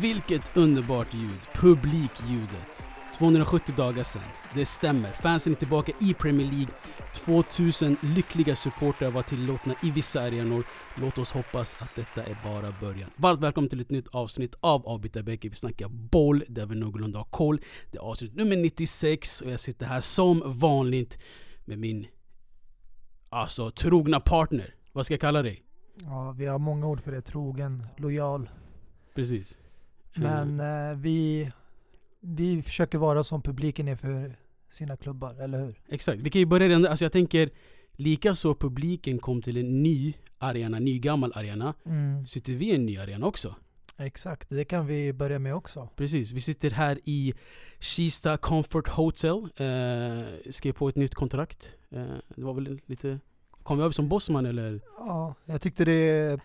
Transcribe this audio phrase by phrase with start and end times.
[0.00, 1.40] Vilket underbart ljud!
[1.54, 2.84] Publikljudet.
[3.18, 4.22] 270 dagar sedan.
[4.54, 5.12] Det stämmer.
[5.12, 6.74] Fansen är tillbaka i Premier League.
[7.14, 10.64] 2000 lyckliga supportrar var tillåtna i vissa arenor.
[10.96, 13.10] Låt oss hoppas att detta är bara början.
[13.16, 15.50] Varmt välkommen till ett nytt avsnitt av Avbytarbänken.
[15.50, 17.60] Vi snackar boll där vi någorlunda har koll.
[17.90, 21.18] Det är avsnitt nummer 96 och jag sitter här som vanligt
[21.64, 22.06] med min
[23.28, 24.74] alltså trogna partner.
[24.92, 25.62] Vad ska jag kalla dig?
[26.02, 27.22] Ja, vi har många ord för det.
[27.22, 28.50] Trogen, lojal.
[29.14, 29.58] Precis.
[30.14, 30.90] Men Mm.
[30.92, 31.50] eh, vi,
[32.20, 34.36] vi försöker vara som publiken är för
[34.70, 35.80] sina klubbar, eller hur?
[35.88, 36.86] Exakt, vi kan ju börja redan.
[36.86, 37.50] Alltså jag tänker,
[37.92, 41.74] likaså publiken kom till en ny arena, ny gammal arena.
[41.86, 42.26] Mm.
[42.26, 43.54] Sitter vi i en ny arena också?
[43.96, 45.88] Exakt, det kan vi börja med också.
[45.96, 47.34] Precis, vi sitter här i
[47.80, 49.36] Kista Comfort Hotel.
[49.56, 51.74] Eh, skrev på ett nytt kontrakt.
[51.90, 52.04] Eh,
[52.36, 53.20] det var väl lite...
[53.62, 54.80] Kom jag över som bossman eller?
[54.98, 56.40] Ja, jag tyckte det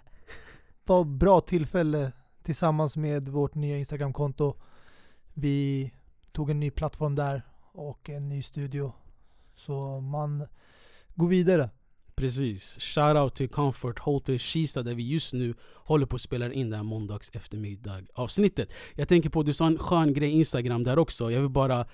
[0.86, 2.12] var ett bra tillfälle
[2.44, 4.56] tillsammans med vårt nya Instagramkonto.
[5.34, 5.92] Vi
[6.32, 7.42] tog en ny plattform där
[7.74, 8.94] och en ny studio.
[9.56, 10.46] Så man
[11.16, 11.70] går vidare.
[12.16, 12.78] Precis.
[12.80, 16.76] Shoutout till Comfort Hotel Kista där vi just nu håller på att spela in det
[16.76, 18.72] här måndags eftermiddag avsnittet.
[18.96, 21.32] Jag tänker på, du sa en skön grej Instagram där också.
[21.32, 21.86] Jag vill bara,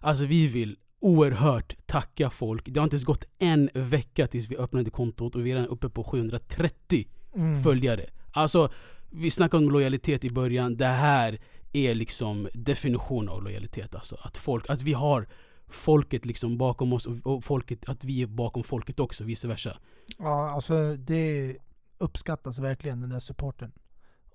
[0.00, 2.64] alltså vi vill oerhört tacka folk.
[2.66, 5.68] Det har inte ens gått en vecka tills vi öppnade kontot och vi är redan
[5.70, 7.62] uppe på 730 Mm.
[7.62, 8.06] följare.
[8.32, 8.70] Alltså,
[9.10, 10.76] vi snackade om lojalitet i början.
[10.76, 11.38] Det här
[11.72, 13.94] är liksom definition av lojalitet.
[13.94, 15.28] Alltså, att, folk, att vi har
[15.68, 19.78] folket liksom bakom oss och, folket, att vi är bakom folket också, vice versa.
[20.18, 21.56] Ja, alltså det
[21.98, 23.72] uppskattas verkligen den där supporten.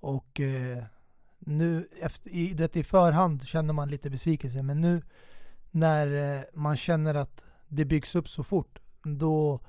[0.00, 0.84] Och eh,
[1.38, 5.02] nu, efter, i, det i förhand känner man lite besvikelse, men nu
[5.70, 9.60] när eh, man känner att det byggs upp så fort, då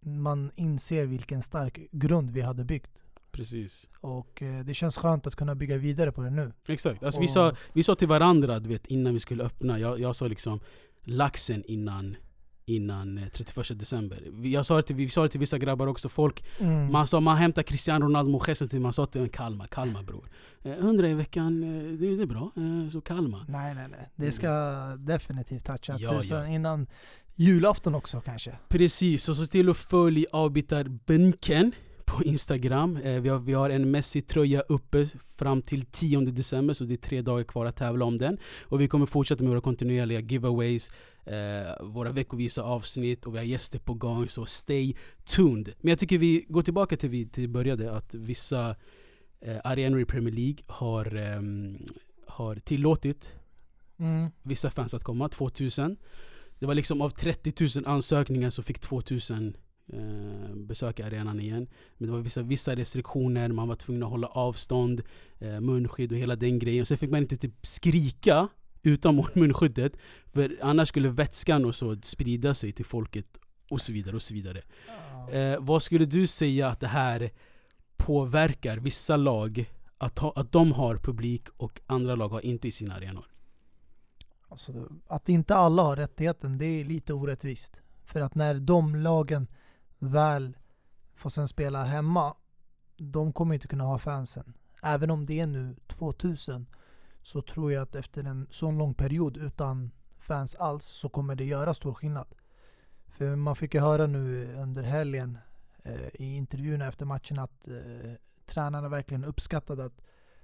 [0.00, 3.03] man inser vilken stark grund vi hade byggt.
[3.34, 3.90] Precis.
[4.00, 6.52] Och eh, det känns skönt att kunna bygga vidare på det nu.
[6.68, 7.02] Exakt.
[7.02, 10.16] Alltså, vi, sa, vi sa till varandra du vet, innan vi skulle öppna, jag, jag
[10.16, 10.60] sa liksom
[11.04, 12.16] laxen innan
[12.66, 14.22] innan eh, 31 december.
[14.32, 16.92] Vi- Jag sa det till, vi sa det till vissa grabbar också, folk Mm.
[16.92, 20.30] Man sa man hämtar Cristiano Ronaldo Mojessen till man sa till en Kalmar, Kalmar bror.
[20.62, 22.52] Eh, 100 i veckan, eh, det, det är bra.
[22.56, 23.44] Eh, så Kalmar.
[23.48, 24.10] Nej, nej, nej.
[24.16, 24.50] Det ska
[24.98, 26.46] definitivt toucha Ja, ja.
[26.46, 26.86] innan
[27.36, 28.58] julafton också kanske.
[28.68, 31.72] Precis, och så till och följ avbytarbänken
[32.04, 32.96] på Instagram.
[32.96, 35.06] Eh, vi, har, vi har en Messi-tröja uppe
[35.36, 38.38] fram till 10 december, så det är tre dagar kvar att tävla om den.
[38.62, 40.92] Och vi kommer fortsätta med våra kontinuerliga giveaways,
[41.26, 44.94] eh, våra veckovisa avsnitt och vi har gäster på gång, så stay
[45.24, 45.72] tuned.
[45.80, 48.76] Men jag tycker vi går tillbaka till vi till började, att vissa
[49.40, 51.78] eh, arenor i Premier League har, ehm,
[52.26, 53.34] har tillåtit
[53.98, 54.30] Mm.
[54.42, 55.96] vissa fans att komma, 2000.
[56.58, 59.56] Det var liksom av 30 000 ansökningar så fick 2000
[59.92, 61.66] eh, besöka arenan igen.
[61.98, 65.02] Men det var vissa, vissa restriktioner, man var tvungen att hålla avstånd,
[65.38, 66.86] eh, munskydd och hela den grejen.
[66.86, 68.48] Sen fick man inte typ skrika
[68.82, 69.96] utan mun- munskyddet,
[70.32, 73.26] för annars skulle vätskan och så sprida sig till folket
[73.70, 74.16] och så vidare.
[74.16, 74.62] och så vidare.
[75.32, 77.30] Eh, vad skulle du säga att det här
[77.96, 82.72] påverkar vissa lag att, ha, att de har publik och andra lag har inte i
[82.72, 83.24] sina arenor?
[84.48, 87.80] Alltså, att inte alla har rättigheten, det är lite orättvist.
[88.04, 89.46] För att när de lagen
[90.08, 90.56] väl
[91.14, 92.34] får sen spela hemma,
[92.96, 94.54] de kommer inte kunna ha fansen.
[94.82, 96.66] Även om det är nu 2000,
[97.22, 101.44] så tror jag att efter en sån lång period utan fans alls, så kommer det
[101.44, 102.26] göra stor skillnad.
[103.06, 105.38] För man fick ju höra nu under helgen
[105.82, 108.12] eh, i intervjuerna efter matchen att eh,
[108.46, 110.00] tränarna verkligen uppskattade att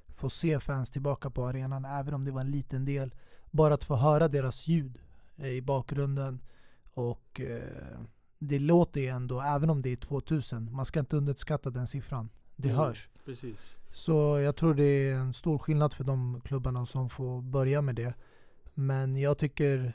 [0.09, 3.15] få se fans tillbaka på arenan, även om det var en liten del
[3.51, 4.99] bara att få höra deras ljud
[5.37, 6.41] eh, i bakgrunden
[6.95, 8.01] och eh,
[8.43, 12.29] det låter ju ändå, även om det är 2000, man ska inte underskatta den siffran.
[12.57, 12.81] Det Mm.
[12.81, 13.09] hörs.
[13.25, 13.79] Precis.
[13.93, 17.95] Så jag tror det är en stor skillnad för de klubbarna som får börja med
[17.97, 18.15] det.
[18.75, 19.93] Men jag tycker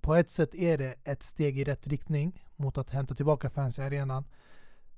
[0.00, 3.78] på ett sätt är det ett steg i rätt riktning mot att hämta tillbaka fans
[3.78, 4.24] i arenan.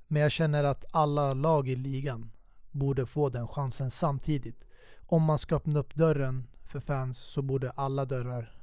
[0.06, 2.31] Men jag känner att alla lag i ligan
[2.71, 4.65] borde få den chansen samtidigt.
[5.06, 8.56] Om man ska öppna upp dörren för fans så borde alla dörrar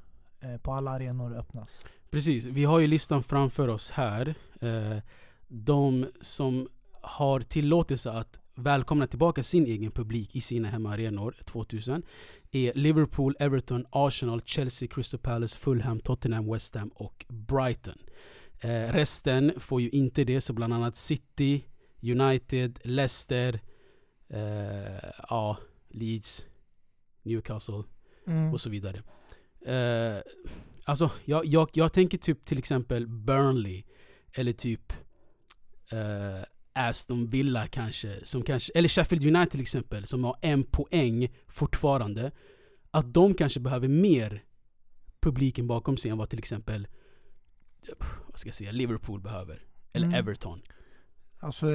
[0.62, 1.68] på alla arenor öppnas.
[2.10, 4.34] Precis, vi har ju listan framför oss här.
[4.60, 4.98] Eh,
[5.48, 6.68] de som
[7.02, 12.02] har tillåtelse att välkomna tillbaka sin egen publik i sina hemmaarenor 2000
[12.52, 17.98] är Liverpool, Everton, Arsenal, Chelsea, Crystal Palace, Fulham, Tottenham, West Ham och Brighton.
[18.60, 21.64] Eh, resten får ju inte det, så bland annat City,
[22.02, 23.60] United, Leicester,
[24.28, 25.56] eh, ja,
[25.88, 26.46] Leeds,
[27.22, 27.82] Newcastle
[28.26, 28.52] Mm.
[28.52, 29.02] och så vidare.
[29.66, 30.22] Eh,
[30.84, 33.84] alltså, jag, jag, jag tänker typ till exempel Burnley
[34.32, 34.92] eller typ
[35.92, 41.28] eh, Aston Villa kanske, som kanske, eller Sheffield United till exempel, som har en poäng
[41.48, 42.32] fortfarande.
[42.90, 44.44] Att de kanske behöver mer
[45.20, 46.88] publiken bakom sig än vad till exempel
[48.28, 49.66] vad ska jag säga, Liverpool behöver.
[49.92, 50.18] Eller Mm.
[50.18, 50.62] Everton.
[51.40, 51.66] Alltså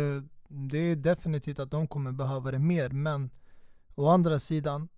[0.48, 3.30] det är definitivt att de kommer behöva det mer men
[3.96, 4.90] å andra sidan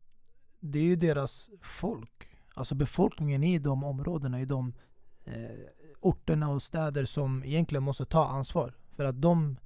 [0.59, 2.28] det är ju deras folk.
[2.59, 4.73] Alltså befolkningen i de områdena, i de
[5.25, 5.33] eh,
[5.99, 8.73] orterna och städer som egentligen måste ta ansvar.
[8.95, 9.57] För att de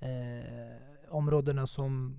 [0.00, 2.16] eh, områdena som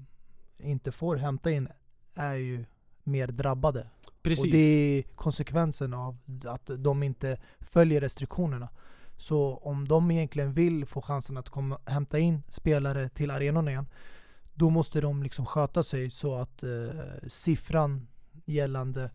[0.57, 1.67] inte får hämta in
[2.15, 2.65] är ju
[3.03, 3.87] mer drabbade.
[4.21, 4.45] Precis.
[4.45, 8.69] Och det är konsekvensen av att de inte följer restriktionerna.
[9.17, 13.87] Så om de egentligen vill få chansen att komma, hämta in spelare till arenorna igen,
[14.53, 16.89] då måste de liksom sköta sig så att eh,
[17.27, 18.07] siffran
[18.45, 19.11] gällande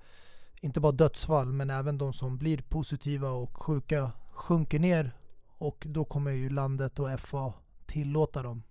[0.60, 5.16] inte bara dödsfall men även de som blir positiva och sjuka sjunker ner
[5.58, 7.52] och då kommer ju landet och FA
[7.86, 8.62] tillåta dem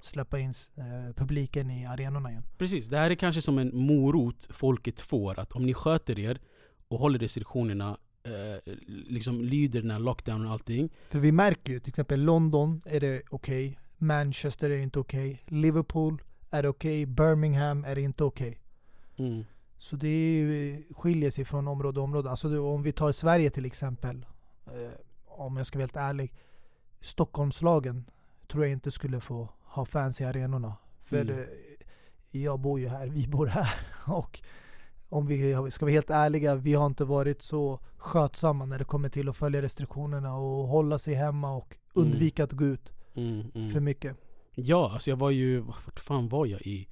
[0.00, 2.42] släppa in eh, publiken i arenorna igen.
[2.58, 5.38] Precis, det här är kanske som en morot folket får.
[5.38, 6.40] Att om ni sköter er
[6.88, 10.90] och håller restriktionerna, eh, liksom lyder den här lockdownen och allting.
[11.08, 16.22] För vi märker ju till exempel London är det okej, Manchester är inte okej, Liverpool
[16.50, 18.60] är det okej, Birmingham är det inte okej.
[19.16, 19.44] Mm.
[19.82, 22.30] Så det är skiljer sig från område till område.
[22.30, 24.26] Alltså om vi tar Sverige till exempel,
[24.66, 24.90] eh,
[25.26, 26.32] om jag ska vara helt ärlig.
[27.00, 28.04] Stockholmslagen
[28.48, 30.74] tror jag inte skulle få ha fans i arenorna.
[31.04, 31.38] För Mm.
[31.38, 31.44] eh,
[32.30, 33.74] jag bor ju här, vi bor här.
[34.06, 34.40] Och
[35.08, 39.08] om vi ska vara helt ärliga, vi har inte varit så skötsamma när det kommer
[39.08, 42.06] till att följa restriktionerna och hålla sig hemma och Mm.
[42.08, 43.70] undvika att gå ut Mm, mm.
[43.70, 44.16] för mycket.
[44.54, 46.60] Ja, alltså jag var ju, vart fan var jag?
[46.62, 46.88] I,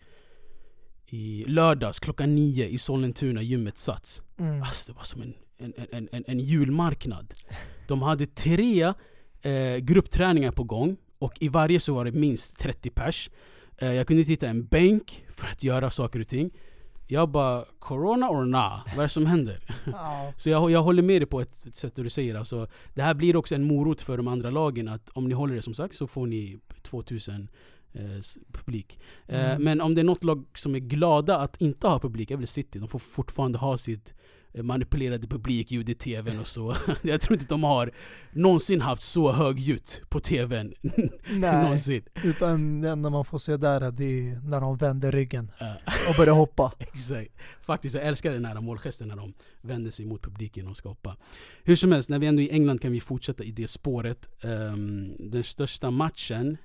[1.10, 4.22] i lördags klockan nio i Sollentuna, gymmet Sats.
[4.38, 4.62] Mm.
[4.62, 7.34] Alltså det var som en, en, en, en, en julmarknad.
[7.88, 8.82] De hade tre
[9.42, 13.30] eh, gruppträningar på gång och i varje så var det minst 30 pers.
[13.78, 16.50] Eh, jag kunde inte hitta en bänk för att göra saker och ting.
[17.10, 18.80] Jag bara, corona or nah?
[18.86, 19.60] Vad är det som händer?
[19.92, 20.32] Ja.
[20.36, 22.34] Så jag, jag håller med dig på ett sätt där du säger.
[22.34, 25.54] Alltså, det här blir också en morot för de andra lagen att om ni håller
[25.54, 27.48] det som sagt så får ni 2000 eh, s-
[28.52, 28.98] publik.
[29.26, 29.62] Eh, Mm.
[29.62, 32.46] men om det är något lag som är glada att inte ha publik, är väl
[32.46, 32.78] City.
[32.78, 34.14] De får fortfarande ha sitt
[34.54, 36.76] eh, manipulerade publikljud i tvn och så.
[37.02, 37.90] jag tror inte de har
[38.32, 40.74] någonsin haft så högljutt på tvn.
[41.30, 42.02] Nej, någonsin.
[42.24, 46.14] utan det enda man får se där det är när de vänder ryggen Eh, och
[46.16, 46.72] börjar hoppa.
[46.78, 47.30] Exakt.
[47.62, 51.16] Faktiskt, jag älskar den här målgesten när de vänder sig mot publiken och ska hoppa.
[51.64, 54.28] Hur som helst, när vi ändå är i England kan vi fortsätta i det spåret.
[54.44, 56.56] Ehm, den största matchen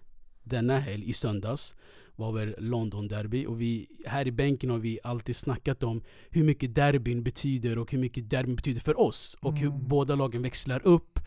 [0.43, 1.75] denna helg i söndags
[2.15, 6.43] var väl London Derby och vi här i bänken har vi alltid snackat om hur
[6.43, 9.87] mycket derbyn betyder och hur mycket derbyn betyder för oss och hur Mm.
[9.87, 11.19] båda lagen växlar upp.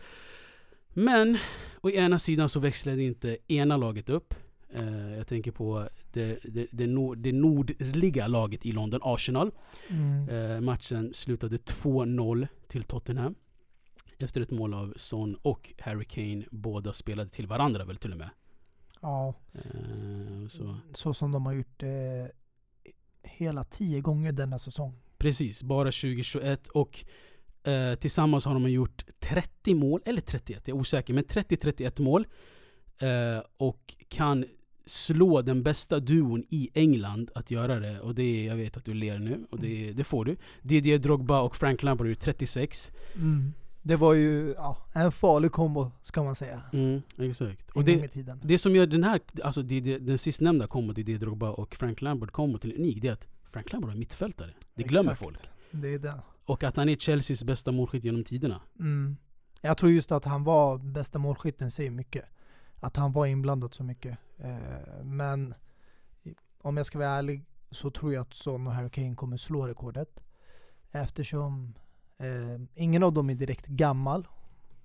[0.93, 1.37] Men
[1.81, 4.33] å ena sidan så växlade inte ena laget upp.
[4.79, 9.51] Eh, jag tänker på det, det, det, nord, det nordliga laget i London, Arsenal.
[9.87, 10.29] Mm.
[10.29, 13.35] Eh, matchen slutade 2-0 till Tottenham.
[14.19, 16.43] Efter ett mål av Son och Harry Kane.
[16.51, 18.29] Båda spelade till varandra väl till och med.
[19.01, 20.77] Ja, Eh, så.
[20.93, 21.89] så som de har gjort eh,
[23.23, 24.93] hela tio gånger denna säsong.
[25.17, 27.05] Precis, bara 2021 och
[27.63, 32.27] eh, tillsammans har de gjort 30 mål, eller 31, jag är osäker, men 30-31 mål.
[32.99, 34.45] Eh, och kan
[34.85, 37.99] slå den bästa duon i England att göra det.
[37.99, 40.37] Och det är, jag vet att du ler nu, och det, det får du.
[40.61, 42.91] Didier Drogba och Frank Lampard har gjort 36.
[43.15, 43.53] Mm.
[43.87, 46.61] Det var ju ja, en farlig kombo ska man säga.
[46.73, 47.71] Mm, exakt.
[47.71, 48.25] Och det.
[48.43, 51.49] Det som gör den här, alltså det, det, den sistnämnda kombo, det är det Drogba
[51.49, 54.53] och Frank Lampard kombo till unik, det är att Frank Lampard är mittfältare.
[54.75, 55.19] Det glömmer Exakt.
[55.19, 55.49] folk.
[55.71, 56.19] Det är det.
[56.45, 58.61] Och att han är Chelseas bästa målskytt genom tiderna.
[58.79, 59.17] Mm.
[59.61, 62.25] Jag tror just att han var bästa målskytten säger mycket.
[62.79, 64.17] Att han var inblandad så mycket.
[64.37, 65.53] Eh, men
[66.61, 69.67] om jag ska vara ärlig så tror jag att Son och Harry Kane kommer slå
[69.67, 70.19] rekordet.
[70.91, 71.73] Eftersom
[72.19, 74.27] eh, ingen av dem är direkt gammal.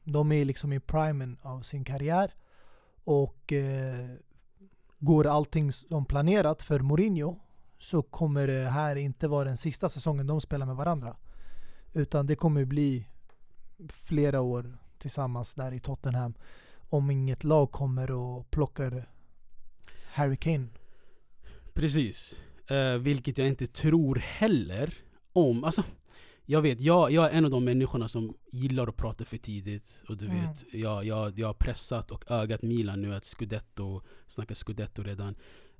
[0.05, 2.35] De är liksom i primen av sin karriär.
[3.05, 4.11] Och eh,
[4.99, 7.37] går allting som planerat för Mourinho
[7.79, 11.17] så kommer det här inte vara den sista säsongen de spelar med varandra.
[11.93, 13.09] Utan det kommer bli
[13.89, 16.35] flera år tillsammans där i Tottenham.
[16.89, 19.09] Om inget lag kommer och plockar
[20.13, 20.67] Harry Kane.
[21.75, 22.45] Precis.
[22.67, 24.95] Eh, vilket jag inte tror heller
[25.33, 25.65] om.
[25.65, 25.85] Alltså,
[26.47, 30.03] jag vet, jag, jag är en av de människorna som gillar att prata för tidigt.
[30.09, 30.41] Och du Mm.
[30.47, 35.35] vet, jag, jag, jag har pressat och ögat Milan nu att Scudetto, snacka Scudetto redan.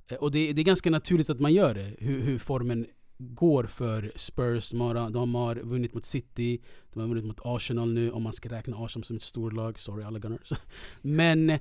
[0.07, 1.95] Eh, och det, det är ganska naturligt att man gör det.
[1.99, 2.85] Hur, hur formen
[3.17, 4.69] går för Spurs.
[4.69, 6.61] De har, de har vunnit mot City,
[6.93, 9.79] de har vunnit mot Arsenal nu om man ska räkna Arsenal som ett storlag.
[9.79, 10.53] Sorry alla Gunners.
[11.01, 11.59] Men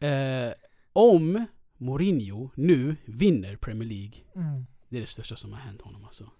[0.00, 0.52] Eh,
[0.92, 1.46] om
[1.78, 4.66] Mourinho nu vinner Premier League, Mm.
[4.88, 6.30] det är det största som har hänt honom alltså.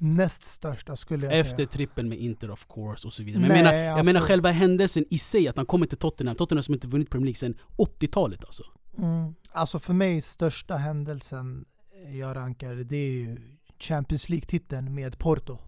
[0.00, 1.68] Näst största skulle jag Efter säga.
[1.68, 3.40] trippeln med Inter of course och så vidare.
[3.40, 5.98] Men Nej, jag, menar, jag alltså- menar själva händelsen i sig, att han kommer till
[5.98, 6.36] Tottenham.
[6.36, 8.62] Tottenham som inte vunnit Premier League sedan 80-talet alltså.
[8.98, 9.34] Mm.
[9.52, 11.64] Alltså för mig största händelsen
[12.12, 13.36] jag rankar det är ju
[13.78, 15.58] Champions League-titeln med Porto.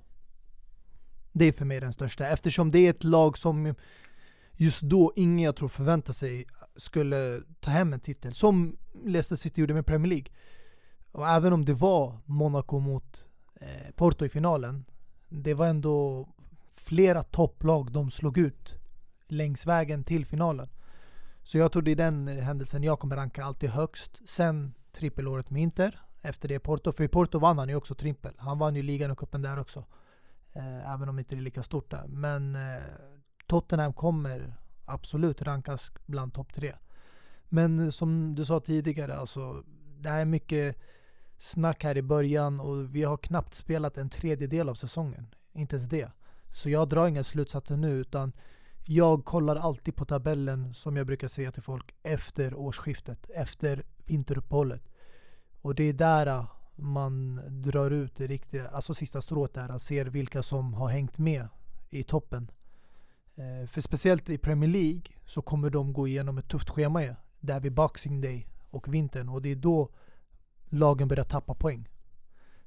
[1.33, 3.75] Det är för mig den största eftersom det är ett lag som
[4.57, 6.47] just då ingen jag tror förväntar sig
[6.77, 8.35] skulle ta hem en titel.
[8.35, 10.27] Som Leicester City gjorde med Premier League.
[11.13, 13.30] Och även om det var Monaco mot eh,
[13.61, 14.85] Eh, Porto i finalen.
[15.29, 16.29] Det var ändå
[16.71, 18.75] flera topplag de slog ut
[19.29, 20.69] längs vägen till finalen.
[21.43, 24.29] Så jag tror det är den eh, händelsen jag kommer ranka alltid högst.
[24.29, 26.01] Sen trippelåret med Inter.
[26.23, 26.93] Efter det Porto.
[26.93, 28.35] För i Porto vann han ju också trippel.
[28.39, 29.85] Han vann ju ligan och cupen där också.
[30.53, 32.07] Eh, även om det inte är lika stort där.
[32.07, 32.83] Men eh,
[33.47, 36.75] Tottenham kommer absolut rankas bland topp tre.
[37.49, 39.65] Men som du sa tidigare, alltså,
[39.99, 40.77] det här är mycket
[41.41, 45.35] snack här i början och vi har knappt spelat en tredjedel av säsongen.
[45.53, 46.13] Inte ens det.
[46.53, 48.33] Så jag drar inga slutsatser nu utan
[48.85, 54.83] jag kollar alltid på tabellen som jag brukar säga till folk efter årsskiftet, efter vinteruppehållet.
[55.61, 56.45] Och det är där äh,
[56.77, 61.19] man drar ut det riktiga, alltså sista strået där, och ser vilka som har hängt
[61.19, 61.49] med
[61.91, 62.51] i toppen.
[63.35, 67.15] Eh, för speciellt i Premier League så kommer de gå igenom ett tufft schema ju,
[67.41, 69.91] där vid Boxing Day och vintern och det är då
[70.71, 71.89] lagen börjar tappa poäng.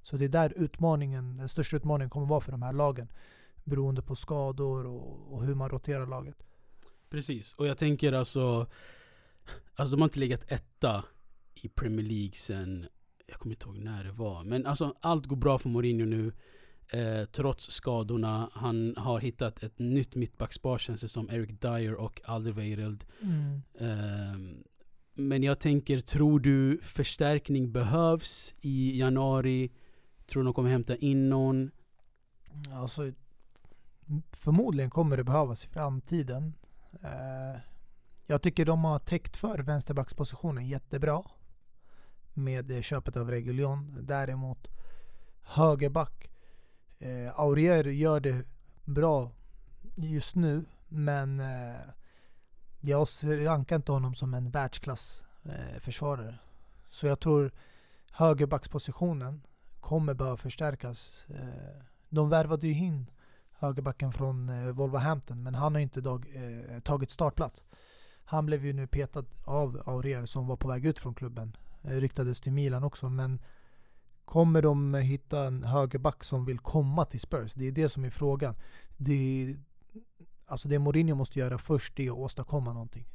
[0.03, 3.07] Så det är där utmaningen, den största utmaningen kommer vara för de här lagen.
[3.63, 6.35] Beroende på skador och, och hur man roterar laget.
[7.09, 8.67] Precis, och jag tänker alltså
[9.75, 11.03] Alltså de har inte legat etta
[11.55, 12.85] i Premier League sen
[13.27, 16.31] Jag kommer inte ihåg när det var Men alltså allt går bra för Mourinho nu
[16.87, 22.21] eh, Trots skadorna Han har hittat ett nytt mittbackspar känns det som Eric Dyer och
[22.23, 23.05] Alderweireld
[23.79, 24.63] Ehm,
[25.13, 29.71] men jag tänker, tror du förstärkning behövs i januari?
[30.25, 31.71] Tror du de kommer hämta in någon?
[32.73, 33.11] Alltså,
[34.31, 36.53] förmodligen kommer det behövas i framtiden.
[37.03, 37.61] Eh,
[38.25, 41.23] jag tycker de har täckt för vänsterbackspositionen jättebra.
[42.33, 43.97] Med köpet av Reguljon.
[44.01, 44.67] Däremot
[45.41, 46.31] högerback.
[46.99, 48.45] Eh, Aurier gör det
[48.83, 49.31] bra
[49.95, 50.65] just nu.
[50.87, 51.81] Men eh,
[52.85, 56.39] jag rankar inte honom som en världsklass eh, försvarare.
[56.89, 57.51] Så jag tror
[58.11, 59.41] högerbackspositionen
[59.79, 61.23] kommer behöva förstärkas.
[61.27, 63.09] Eh, de värvade ju in
[63.51, 67.63] högerbacken från eh, Wolverhampton men han har inte dag, eh, tagit startplats.
[68.25, 71.57] Han blev ju nu petad av Aurier som var på väg ut från klubben.
[71.83, 73.39] Eh, ryktades till Milan också men
[74.25, 77.53] kommer de hitta en högerback som vill komma till Spurs?
[77.53, 78.55] Det är det som är frågan.
[78.97, 79.55] Det,
[80.53, 83.05] alltså det Mourinho måste göra först är att åstadkomma någonting.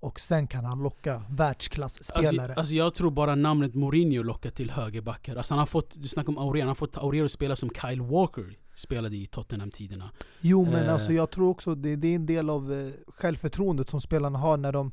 [0.00, 2.42] Och sen kan han locka världsklasspelare.
[2.42, 5.36] Alltså, alltså jag tror bara namnet Mourinho lockar till högerbackar.
[5.36, 7.70] Alltså han har fått, du snackar om Aurel, han har fått Aurel att spela som
[7.70, 10.10] Kyle Walker spelade i Tottenham-tiderna.
[10.40, 10.92] Jo men Eh.
[10.92, 14.56] alltså jag tror också det, det är en del av eh, självförtroendet som spelarna har
[14.56, 14.92] när de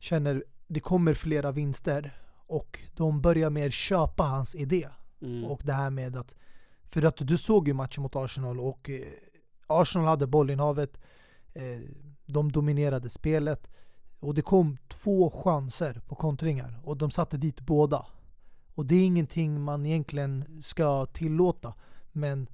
[0.00, 2.12] känner det kommer flera vinster
[2.46, 4.88] och de börjar mer köpa hans idé.
[5.22, 5.44] Mm.
[5.44, 6.34] Och det här med att,
[6.90, 9.00] för att du såg ju matchen mot Arsenal och eh,
[9.66, 11.02] Arsenal hade bollinnehavet, eh,
[12.26, 13.70] de dominerade spelet
[14.20, 18.06] och det kom två chanser på kontringar och de satte dit båda.
[18.74, 21.74] Och det är ingenting man egentligen ska tillåta.
[22.12, 22.48] Men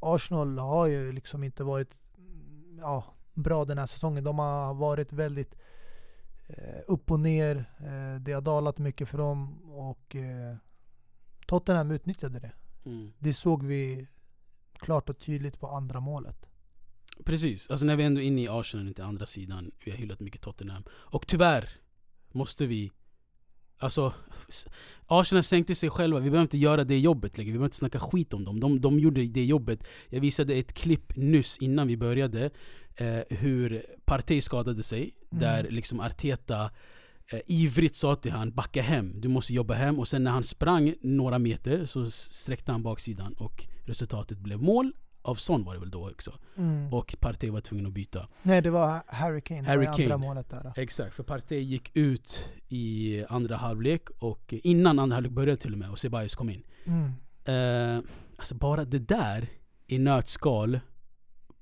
[0.00, 4.24] Arsenal har ju liksom inte varit mm, ja, bra den här säsongen.
[4.24, 5.54] De har varit väldigt
[6.46, 7.56] eh, upp och ner.
[7.78, 10.56] Eh, det har dalat mycket för dem och eh,
[11.46, 12.52] Tottenham utnyttjade det.
[12.84, 13.12] Mm.
[13.18, 14.08] Det såg vi
[14.72, 16.51] klart och tydligt på andra målet.
[17.24, 19.70] Precis, alltså när vi ändå är inne i Arsenal, inte andra sidan.
[19.84, 20.82] Vi har hyllat mycket Tottenham.
[20.90, 21.68] Och tyvärr
[22.32, 22.90] måste vi
[23.82, 24.12] Alltså,
[25.06, 28.00] Arsenal sänkte sig själva, vi behöver inte göra det jobbet längre, vi behöver inte snacka
[28.00, 28.60] skit om dem.
[28.60, 29.84] De, de gjorde det jobbet.
[30.08, 32.50] Jag visade ett klipp nyss innan vi började,
[32.96, 35.00] eh, hur Partey skadade sig.
[35.02, 35.40] Mm.
[35.40, 36.70] Där liksom Arteta
[37.32, 39.98] eh, ivrigt sa till han backa hem, du måste jobba hem.
[39.98, 44.92] Och sen när han sprang några meter så sträckte han baksidan och resultatet blev mål.
[45.22, 46.38] Av Son var det väl då också.
[46.56, 46.94] Mm.
[46.94, 48.28] Och Partey var tvungen att byta.
[48.42, 50.72] Nej det var Harry Kane, Harry var andra målet där.
[50.76, 55.78] Exakt, för Partey gick ut i andra halvlek och innan andra halvlek började till och
[55.78, 56.64] med och Ceballos kom in.
[56.84, 57.12] Mm.
[57.44, 58.04] Eh,
[58.36, 59.48] alltså bara det där
[59.86, 60.80] i nötskal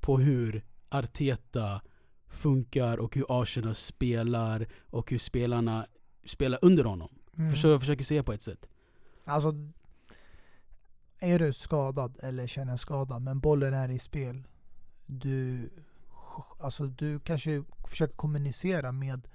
[0.00, 1.80] på hur Arteta
[2.28, 5.86] funkar och hur Arsenal spelar och hur spelarna
[6.26, 7.08] spelar under honom.
[7.38, 7.50] Mm.
[7.50, 8.68] Förstår jag försöker säga på ett sätt.
[9.24, 9.54] Alltså,
[11.20, 14.48] är du skadad eller känner skada men bollen är i spel.
[15.06, 15.70] Du,
[16.60, 19.28] alltså du kanske försöker kommunicera med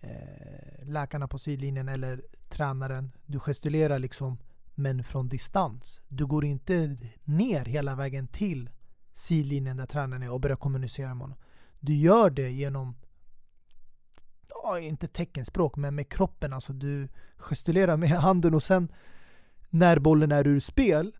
[0.00, 3.12] eh, läkarna på sidlinjen eller tränaren.
[3.26, 4.38] Du gestulerar liksom
[4.74, 6.02] men från distans.
[6.08, 8.70] Du går inte ner hela vägen till
[9.12, 11.38] sidlinjen där tränaren är och börjar kommunicera med honom.
[11.80, 12.96] Du gör det genom,
[14.48, 16.52] ja, inte teckenspråk, men med kroppen.
[16.52, 18.88] Alltså du gestulerar med handen och sen
[19.70, 21.16] när bollen är ur spel,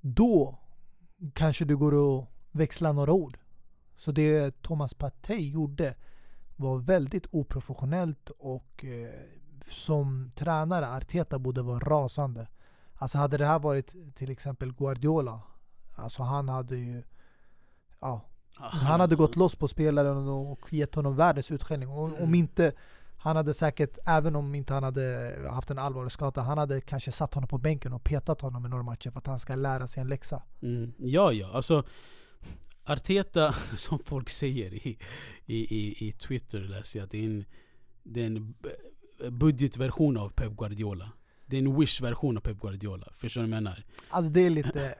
[0.00, 0.58] då
[1.34, 3.38] kanske du går och växlar några ord.
[3.96, 5.94] Så det Thomas Partey gjorde
[6.56, 9.10] var väldigt oprofessionellt och eh,
[9.70, 12.48] som tränare, Arteta borde vara rasande.
[12.94, 15.40] Alltså hade det här varit till exempel Guardiola,
[15.94, 17.02] alltså han hade ju...
[18.00, 18.20] Ja,
[18.56, 21.88] han hade gått loss på spelaren och gett honom världens utskällning.
[21.88, 22.34] Om Mm.
[22.34, 22.72] inte,
[23.22, 27.12] han hade säkert, även om inte han hade haft en allvarlig skada, han hade kanske
[27.12, 29.86] satt honom på bänken och petat honom i några matcher för att han ska lära
[29.86, 30.42] sig en läxa.
[30.62, 30.92] Mm.
[30.98, 31.50] Ja, ja.
[31.52, 31.84] Alltså,
[32.84, 34.98] Arteta, som folk säger i,
[35.46, 37.44] i, i, i Twitter, läser jag, att det är en,
[38.02, 38.54] det är en
[39.38, 41.12] budgetversion av Pep Guardiola.
[41.46, 43.08] Det är en wish-version av Pep Guardiola.
[43.14, 43.84] Förstår du vad jag menar?
[44.10, 44.94] Alltså det är lite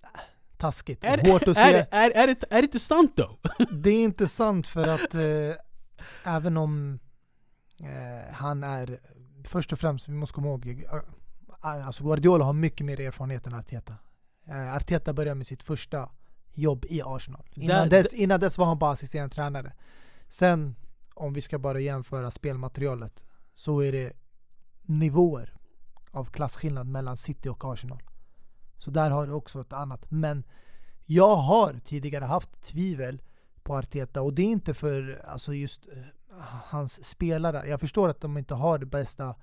[0.56, 1.04] taskigt.
[1.04, 1.86] Är, Hårt att är, säga.
[1.90, 3.38] är, är, det, är det inte sant då?
[3.70, 6.98] Det är inte sant för att eh, även om
[7.80, 8.98] eh, han är,
[9.44, 13.54] först och främst, vi måste komma ihåg, eh, alltså Guardiola har mycket mer erfarenhet än
[13.54, 13.94] Arteta.
[14.48, 16.08] Eh, Arteta började med sitt första
[16.54, 17.48] jobb i Arsenal.
[17.54, 19.72] Innan, Där- dess, innan dess var han bara assisterande tränare.
[20.28, 20.76] Sen,
[21.14, 23.24] om vi ska bara jämföra spelmaterialet,
[23.54, 24.12] så är det
[24.82, 25.56] nivåer
[26.10, 28.02] av klasskillnad mellan City och Arsenal.
[28.78, 30.10] Så där har du också ett annat.
[30.10, 30.44] Men
[31.04, 33.22] jag har tidigare haft tvivel
[33.62, 35.92] på Arteta och det är inte för alltså just eh,
[36.44, 37.68] hans spelare.
[37.68, 39.34] Jag förstår att de inte har det bästa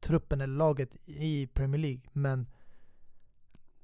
[0.00, 2.46] truppen eller laget i Premier League men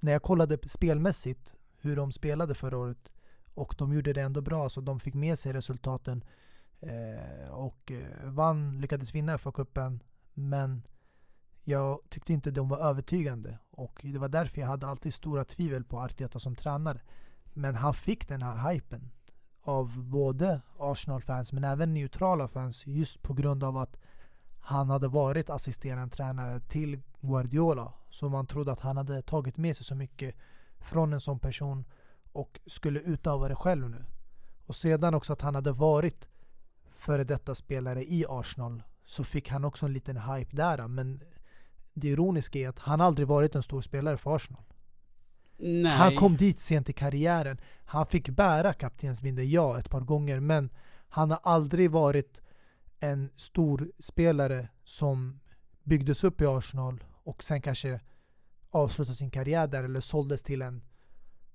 [0.00, 3.12] när jag kollade spelmässigt hur de spelade förra året
[3.54, 6.24] och de gjorde det ändå bra så de fick med sig resultaten
[6.80, 10.00] eh, och eh, vann, lyckades vinna FA-cupen
[10.34, 10.82] men
[11.64, 15.84] jag tyckte inte de var övertygande och det var därför jag hade alltid stora tvivel
[15.84, 17.00] på Arteta som tränare.
[17.44, 19.10] Men han fick den här hypen
[19.64, 23.96] av både Arsenal-fans men även neutrala fans just på grund av att
[24.60, 27.92] han hade varit assisterande tränare till Guardiola.
[28.10, 30.34] Så man trodde att han hade tagit med sig så mycket
[30.78, 31.84] från en sån person
[32.32, 34.04] och skulle utöva det själv nu.
[34.66, 36.28] Och sedan också att han hade varit
[36.94, 40.88] före detta spelare i Arsenal så fick han också en liten hype där.
[40.88, 41.20] Men
[41.94, 44.62] det ironiska är att han aldrig varit en stor spelare för Arsenal.
[45.56, 45.92] Nej.
[45.92, 47.60] Han kom dit sent i karriären.
[47.84, 50.40] Han fick bära kaptensbindeln, ja, ett par gånger.
[50.40, 50.70] Men
[51.08, 52.42] han har aldrig varit
[53.00, 55.40] en stor spelare som
[55.82, 58.00] byggdes upp i Arsenal och sen kanske
[58.70, 60.82] avslutade sin karriär där eller såldes till en,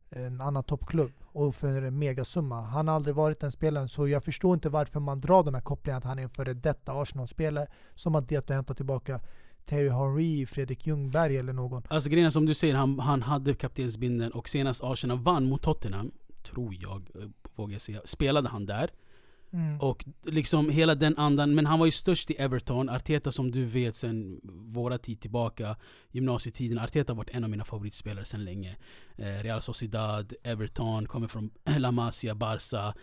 [0.09, 2.62] en annan toppklubb och för en megasumma.
[2.62, 5.62] Han har aldrig varit den spelaren så jag förstår inte varför man drar de här
[5.62, 9.21] kopplingarna att han är en före detta Arsenal-spelare som att det att hämta tillbaka
[9.69, 11.84] Terry Henry, Fredrik Ljungberg eller någon.
[11.88, 15.62] Alltså grejen är som du säger, han, han hade kaptensbindeln och senast Arsenal vann mot
[15.62, 16.12] Tottenham,
[16.43, 18.89] tror jag, eh, vågar jag säga, spelade han där.
[19.53, 19.79] Mm.
[19.79, 22.89] Och liksom hela den andan, men han var ju störst i Everton.
[22.89, 25.75] Arteta som du vet sen våra tid tillbaka,
[26.12, 26.79] gymnasietiden.
[26.79, 28.75] Arteta har varit en av mina favoritspelare sen länge.
[29.17, 32.93] Eh, Real Sociedad, Everton, kommer från La Masia, Barca.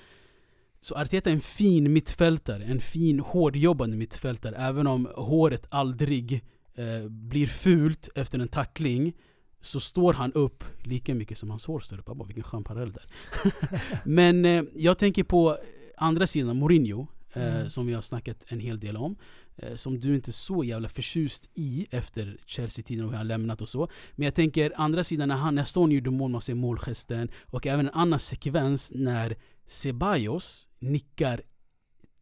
[0.81, 4.57] Så Arteta är en fin mittfältare, en fin hårdjobbande mittfältare.
[4.57, 6.45] Även om håret aldrig
[6.77, 9.13] eh, blir fult efter en tackling
[9.61, 12.07] så står han upp lika mycket som hans hår står upp.
[12.07, 13.07] Bara, vilken skön parallell där.
[14.05, 15.59] Men eh, jag tänker på
[15.97, 17.01] andra sidan, Mourinho,
[17.33, 17.71] eh, Mm.
[17.71, 19.17] som vi har snackat en hel del om.
[19.57, 23.63] Eh, som du inte är så jävla förtjust i efter Chelsea-tiden och hur han lämnat
[23.63, 23.89] och så.
[24.13, 27.67] Men jag tänker andra sidan när, han, när Son gjorde mål, man ser målgesten och
[27.67, 29.37] även en annan sekvens när
[29.67, 31.41] Ceballos nickar,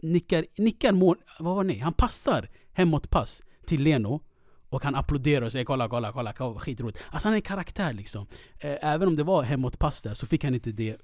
[0.03, 1.79] nickar, nickar mål, vad var det?
[1.79, 4.21] Han passar hemåtpass till Leno
[4.75, 6.99] och han applåderar och säger kolla, kolla, kolla, skitroligt.
[7.11, 8.27] Alltså han är en karaktär liksom.
[8.61, 10.97] Eh, Även om det var hemåtpass där så fick han inte det.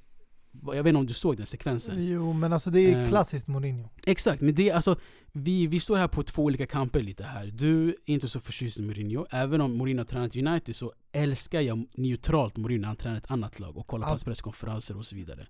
[0.64, 1.94] Jag vet inte om du såg den sekvensen?
[2.08, 3.08] Jo men alltså det är Eh.
[3.08, 3.88] klassiskt Mourinho.
[4.06, 4.96] Exakt, men det är alltså
[5.32, 7.46] vi, vi står här på två olika kamper lite här.
[7.46, 9.26] Du är inte så förtjust i Mourinho.
[9.30, 13.30] Även om Mourinho har tränat United så älskar jag neutralt Mourinho när han tränar ett
[13.30, 15.46] annat lag och kollar på hans Alltså- presskonferenser och så vidare.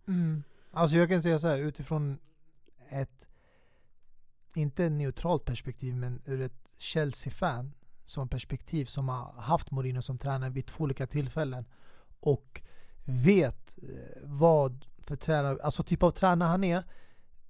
[0.73, 2.19] Alltså jag kan säga så här utifrån
[2.91, 3.27] ett,
[4.55, 7.73] inte neutralt perspektiv men ur ett Chelsea-fan
[8.11, 11.65] som perspektiv som har haft Mourinho som tränare vid två olika tillfällen
[12.21, 12.63] och
[13.05, 16.85] vet eh, vad för tränare, alltså typ av tränare han är.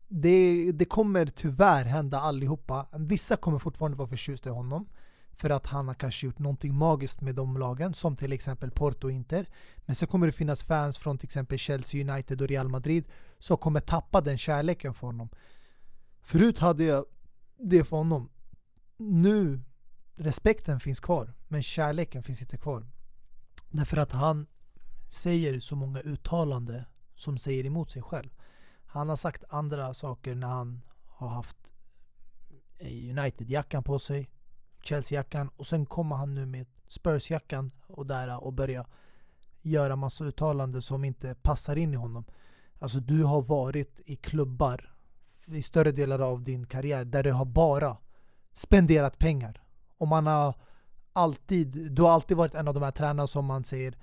[0.09, 2.87] Det, det kommer tyvärr hända allihopa.
[2.93, 4.89] Vissa kommer fortfarande vara förtjusta i honom
[5.33, 9.07] för att han har kanske gjort någonting magiskt med de lagen som till exempel Porto
[9.07, 9.47] och Inter.
[9.77, 13.05] Men så kommer det finnas fans från till exempel Chelsea United och Real Madrid
[13.39, 15.29] som kommer tappa den kärleken för honom.
[16.23, 17.05] Förut hade jag
[17.59, 18.29] det för honom.
[18.99, 19.61] Nu,
[20.21, 22.87] respekten finns kvar, men kärleken finns inte kvar.
[23.71, 24.47] Därför att han
[25.09, 26.83] säger så många uttalanden
[27.15, 28.31] som säger emot sig själv.
[28.87, 31.73] Han har sagt andra saker när han har haft
[32.79, 34.31] eh, United-jackan på sig,
[34.83, 38.87] Chelsea-jackan och sen kommer han nu med Spurs-jackan och där eh, och börjar
[39.63, 42.25] göra massa uttalanden som inte passar in i honom.
[42.79, 44.95] Alltså du har varit i klubbar
[45.47, 47.97] i större delar av din karriär där du har bara
[48.53, 49.63] spenderat pengar.
[50.01, 50.55] Och man har
[51.13, 53.95] alltid, du har alltid varit en av de här tränarna som man säger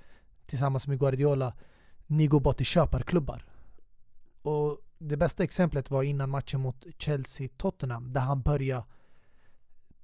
[0.46, 1.52] tillsammans med Guardiola,
[2.06, 3.44] ni går bara till köparklubbar.
[4.42, 8.84] Och det bästa exemplet var innan matchen mot Chelsea-Tottenham där han började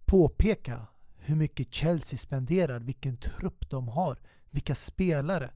[0.04, 4.18] påpeka hur mycket Chelsea spenderar, vilken trupp de har,
[4.50, 5.50] vilka spelare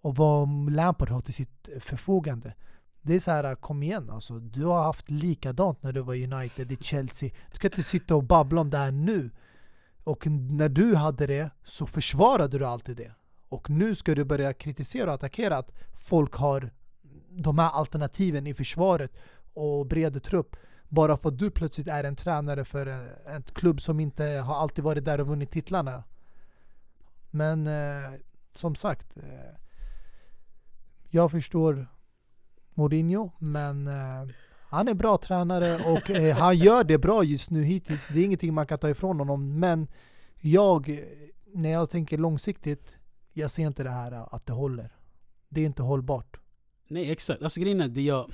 [0.00, 2.54] och vad Lampard har till sitt förfogande.
[3.02, 4.38] Det är så här, äh, kom igen alltså.
[4.38, 7.30] Du har haft likadant när du var United i Chelsea.
[7.52, 9.30] Du kan inte sitta och babbla om det här nu.
[10.04, 13.14] Och när du hade det så försvarade du alltid det.
[13.48, 16.70] Och nu ska du börja kritisera och attackera att folk har
[17.30, 19.12] de här alternativen i försvaret
[19.54, 20.56] och bred trupp.
[20.88, 24.54] Bara för att du plötsligt är en tränare för äh, en klubb som inte har
[24.54, 26.04] alltid varit där och vunnit titlarna.
[27.30, 28.10] Men eh,
[28.54, 29.16] som sagt.
[29.16, 29.54] Eh,
[31.10, 31.86] jag förstår
[32.80, 34.34] Mourinho, men eh,
[34.68, 38.08] han är bra tränare och eh, han gör det bra just nu hittills.
[38.12, 39.58] Det är ingenting man kan ta ifrån honom.
[39.58, 39.88] Men
[40.40, 41.00] jag,
[41.54, 42.96] när jag tänker långsiktigt,
[43.32, 44.90] jag ser inte det här att det håller.
[45.48, 46.40] Det är inte hållbart.
[46.88, 48.30] Nej exakt, alltså grejen är det jag...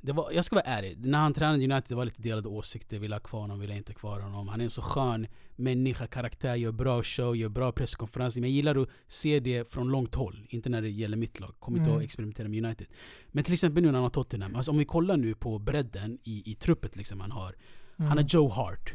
[0.00, 2.98] Det var, jag ska vara ärlig, när han tränade United det var lite delade åsikter.
[2.98, 4.48] Vill ha kvar honom, vill inte kvar honom.
[4.48, 8.40] Han är en så skön människa, karaktär, gör bra show, gör bra presskonferenser.
[8.40, 10.46] Men jag gillar att se det från långt håll.
[10.48, 11.54] Inte när det gäller mitt lag.
[11.58, 11.98] Kommer inte mm.
[11.98, 12.86] att experimentera med United.
[13.26, 14.56] Men till exempel nu när han har Tottenham.
[14.56, 17.54] Alltså om vi kollar nu på bredden i, i truppet liksom han har.
[17.98, 18.08] Mm.
[18.08, 18.94] Han har Joe Hart.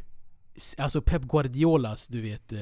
[0.78, 2.60] Alltså Pep Guardiolas, du vet, eh,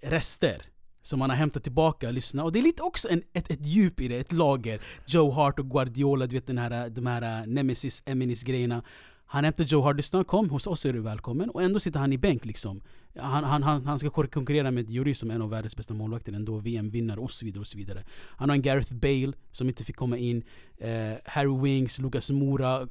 [0.00, 0.62] rester
[1.08, 2.44] som han har hämtat tillbaka, lyssna.
[2.44, 4.80] Och det är lite också en, ett, ett djup i det, ett lager.
[5.06, 8.82] Joe Hart och Guardiola, du vet den här, de här äh, Nemesis, Eminis grejerna.
[9.26, 11.50] Han hämtar Joe Hart, lyssna, kom, hos oss är du välkommen.
[11.50, 12.80] Och ändå sitter han i bänk liksom.
[13.16, 16.32] Han, han, han, han ska konkurrera med Juri som är en av världens bästa målvakter,
[16.32, 18.04] ändå VM-vinnare och så vidare och så vidare.
[18.36, 20.42] Han har en Gareth Bale som inte fick komma in.
[20.78, 22.88] Eh, Harry Wings, Lucas Moura,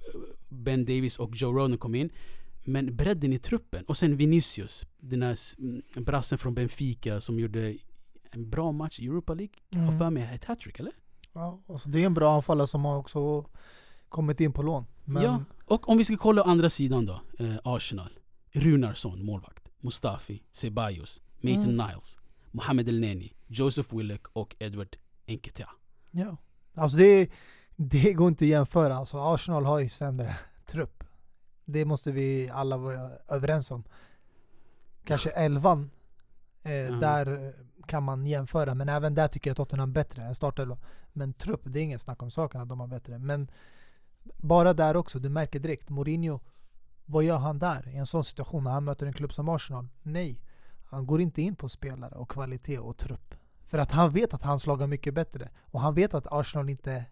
[0.50, 2.10] Ben Davis och Joe Ronan kom in.
[2.64, 3.84] Men bredden i truppen.
[3.86, 5.38] Och sen Vinicius, den här
[6.00, 7.76] brassen från Benfica som gjorde
[8.32, 9.56] en bra match i Europa League.
[9.70, 10.00] Jag har mm.
[10.00, 10.94] för mig ett hattrick, eller?
[11.34, 13.50] Ja, alltså det är en bra anfallare som har också
[14.10, 14.86] kommit in på lån.
[15.06, 15.24] Men...
[15.24, 17.22] Ja, och om vi ska kolla andra sidan då.
[17.40, 18.20] Eh, Arsenal.
[18.52, 19.72] Runarsson, målvakt.
[19.80, 21.88] Mustafi, Ceballos, Maitland mm.
[21.88, 22.20] Niles,
[22.52, 25.70] Mohamed Elneny, Joseph Willock och Edward Enketia.
[26.12, 26.38] Ja,
[26.74, 27.30] alltså det,
[27.76, 28.96] det går inte att jämföra.
[28.96, 30.36] Alltså Arsenal har ju sämre
[30.66, 31.04] trupp.
[31.66, 33.84] Det måste vi alla vara överens om.
[35.06, 35.92] Kanske elvan,
[36.64, 37.00] eh, mm.
[37.00, 37.54] där
[37.88, 38.74] kan man jämföra.
[38.74, 40.78] Men även där tycker jag att Tottenham är bättre än startelva.
[41.14, 43.20] Men trupp, det är inget snack om saken att de har bättre.
[43.20, 43.52] Men
[44.38, 45.90] bara där också, du märker direkt.
[45.90, 46.40] Mourinho,
[47.06, 49.88] vad gör han där i en sån situation när han möter en klubb som Arsenal?
[50.02, 50.42] Nej,
[50.90, 53.36] han går inte in på spelare och kvalitet och trupp.
[53.66, 55.50] För att han vet att hans lag är mycket bättre.
[55.62, 57.06] Och han vet att Arsenal inte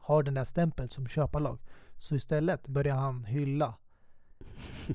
[0.00, 1.58] har den där stämpeln som köparlag.
[1.98, 3.74] Så istället börjar han hylla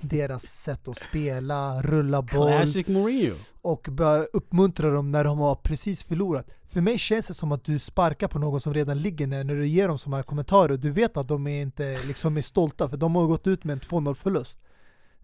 [0.01, 2.47] deras sätt att spela, rulla boll.
[2.47, 3.35] Classic Mourinho.
[3.61, 6.47] Och börja uppmuntra dem när de har precis förlorat.
[6.67, 9.55] För mig känns det som att du sparkar på någon som redan ligger ner när
[9.55, 10.77] du ger dem sådana här kommentarer.
[10.77, 13.73] Du vet att de är inte liksom är stolta för de har gått ut med
[13.73, 14.59] en 2-0 förlust.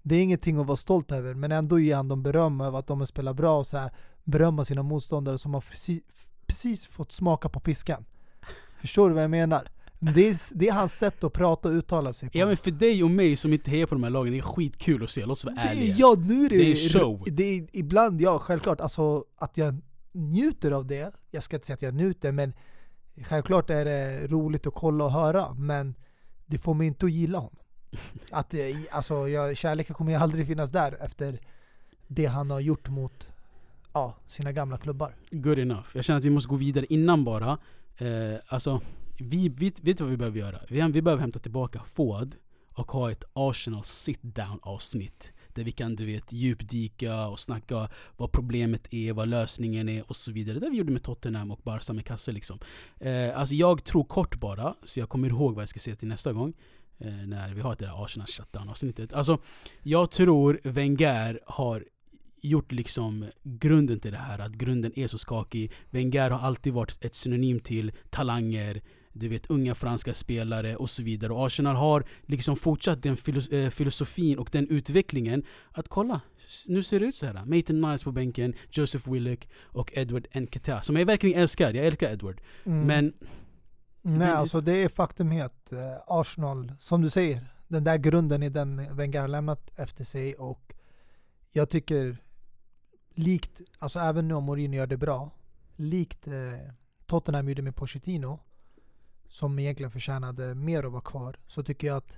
[0.02, 2.88] Det är ingenting att vara stolt över, men ändå ger han dem beröm över att
[2.88, 3.92] de har spelat bra och så här
[4.24, 6.02] berömma sina motståndare som har precis,
[6.46, 8.06] precis fått smaka på piskan.
[8.80, 9.70] Förstår du vad jag menar?
[10.00, 12.38] Det är, det är hans sätt att prata och uttala sig på.
[12.38, 14.42] Ja men för dig och mig som inte hejar på de här lagen, det är
[14.42, 15.96] skitkul att se, låt oss vara ärliga.
[15.98, 17.24] Ja, nu är det, det är show.
[17.32, 19.76] Det är, ibland, ja självklart, alltså att jag
[20.12, 21.12] njuter av det.
[21.32, 22.54] Jag ska inte säga att jag njuter, men
[23.24, 25.54] självklart är det roligt att kolla och höra.
[25.54, 25.96] Men
[26.46, 27.56] det får mig inte att gilla honom.
[28.32, 28.60] Att, eh,
[28.92, 31.40] alltså, jag, kärleken kommer ju aldrig finnas där efter
[32.08, 33.28] det han har gjort mot
[33.94, 35.16] ja, sina gamla klubbar.
[35.32, 35.88] Good enough.
[35.94, 37.58] Jag känner att vi måste gå vidare innan bara.
[37.98, 38.82] Eh, alltså
[39.20, 40.60] vi, vet, vet vad vi behöver göra?
[40.70, 42.36] Vi, vi behöver hämta tillbaka Ford
[42.74, 45.32] och ha ett Arsenal sit-down avsnitt.
[45.48, 50.16] Där vi kan du vet djupdyka och snacka vad problemet är, vad lösningen är och
[50.16, 50.60] så vidare.
[50.60, 52.60] Det vi gjorde med Tottenham och Barca med Kasse liksom.
[53.00, 56.08] Eh, alltså jag tror kort bara, så jag kommer ihåg vad jag ska säga till
[56.08, 56.54] nästa gång.
[56.98, 59.14] Eh, när vi har det där Arsenal shutdown avsnittet.
[59.14, 59.38] Alltså
[59.84, 61.86] jag tror Wenger har
[62.42, 65.72] gjort liksom grunden till det här, att grunden är så skakig.
[65.90, 68.82] Wenger har alltid varit ett synonym till talanger,
[69.20, 71.34] du vet unga franska spelare och så vidare.
[71.34, 73.18] Och Arsenal har liksom fortsatt den
[73.52, 76.22] eh, filosofin och den utvecklingen att kolla,
[76.68, 77.46] nu ser det ut så här.
[77.46, 81.74] Maitland Niles på bänken, Joseph Willock och Edward Nketiah som jag verkligen älskar.
[81.74, 82.42] Jag älskar Edward.
[82.66, 82.88] Mm.
[82.88, 83.14] Men
[84.02, 85.72] Nej, det- alltså det är faktumhet.
[85.72, 90.36] Eh, Arsenal, som du säger, den där grunden är den Wenger har lämnat efter sig
[90.36, 90.74] och
[91.52, 92.18] jag tycker
[93.16, 95.32] likt, alltså även nu om Mourinho gör det bra,
[95.76, 96.34] likt eh,
[97.06, 98.40] Tottenham gjorde med Pochettino,
[99.30, 102.18] som egentligen förtjänade mer att vara kvar, så tycker jag att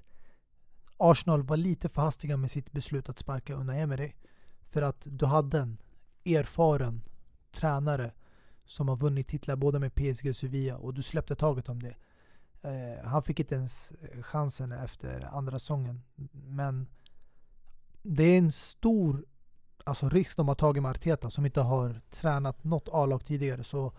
[0.98, 4.12] Arsenal var lite för hastiga med sitt beslut att sparka Unai Emery.
[4.62, 5.78] För att du hade en
[6.26, 7.02] erfaren
[7.52, 8.12] tränare
[8.66, 11.96] som har vunnit titlar både med PSG och Sevilla och du släppte taget om det.
[12.62, 16.02] Eh, han fick inte ens eh, chansen efter andra säsongen.
[16.34, 16.88] Men
[18.02, 19.26] det är en stor
[19.84, 23.64] alltså, risk de har tagit med Arteta som inte har tränat något A-lag tidigare.
[23.64, 23.94] Så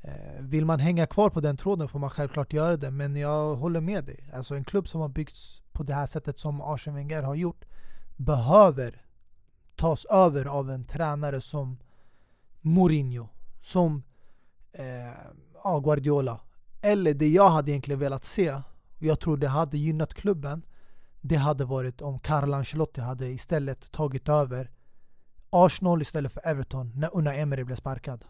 [0.00, 2.90] Eh, vill man hänga kvar på den tråden får man självklart göra det.
[2.90, 4.30] Men jag håller med dig.
[4.32, 7.64] Alltså en klubb som har byggts på det här sättet som Arsene Wenger har gjort
[8.16, 9.02] behöver
[9.76, 11.78] tas över av en tränare som
[12.60, 13.28] Mourinho,
[13.60, 14.02] som
[14.72, 16.40] eh, Guardiola.
[16.82, 18.62] Eller det jag hade egentligen velat se, och
[18.98, 20.62] jag tror det hade gynnat klubben,
[21.20, 24.70] det hade varit om Carlo Ancelotti hade istället tagit över
[25.50, 28.24] Arsenal istället för Everton när Unai Emery blev sparkad.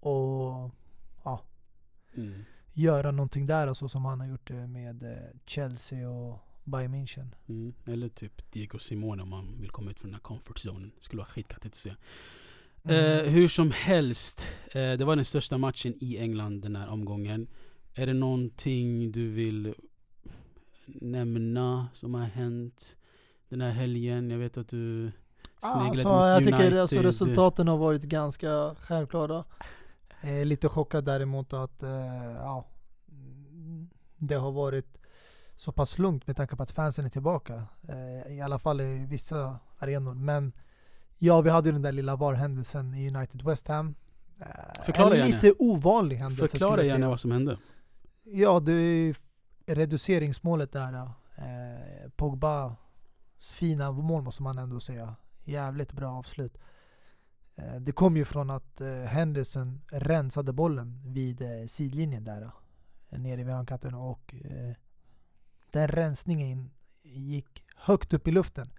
[0.00, 0.70] Och
[2.20, 2.44] mm.
[2.72, 7.34] göra någonting där alltså, som han har gjort eh, med eh, Chelsea och Bayern München.
[7.48, 7.74] Mm.
[7.86, 10.92] Eller typ Diego Simone om man vill komma ut från den här comfort zonen.
[11.00, 11.94] Skulle vara skitkattigt att se.
[12.84, 13.26] Mm.
[13.26, 17.46] Eh, hur som helst, eh, det var den största matchen i England den här omgången.
[17.94, 19.74] Är det någonting du vill
[20.86, 22.96] nämna som har hänt
[23.48, 24.30] den här helgen?
[24.30, 25.12] Jag vet att du
[25.60, 26.58] sneglade Alltså, mot jag United.
[26.58, 29.44] tycker alltså, resultaten har varit ganska självklara.
[30.20, 32.66] Eh, lite chockad däremot att eh, ja,
[34.16, 34.98] det har varit
[35.56, 37.64] så pass lugnt med tanke på att fansen är tillbaka.
[37.88, 40.14] Eh, I alla fall i vissa arenor.
[40.14, 40.52] Men
[41.18, 43.94] ja, vi hade ju den där lilla VAR-händelsen i United West Ham.
[44.84, 45.34] Förklara en gärna.
[45.42, 47.08] lite ovanlig händelse Förklara jag gärna säga.
[47.08, 47.58] vad som hände.
[48.24, 49.16] Ja, det är
[49.66, 51.10] reduceringsmålet där.
[52.16, 52.76] Pogba
[53.38, 55.16] fina mål måste man ändå säga.
[55.44, 56.58] Jävligt bra avslut.
[57.58, 62.50] Eh, det kom ju från att eh, Henderson rensade bollen vid eh, sidlinjen där.
[63.10, 64.34] Nere vid hörnkanten och
[65.72, 66.70] den rensningen
[67.02, 68.70] gick högt upp i luften.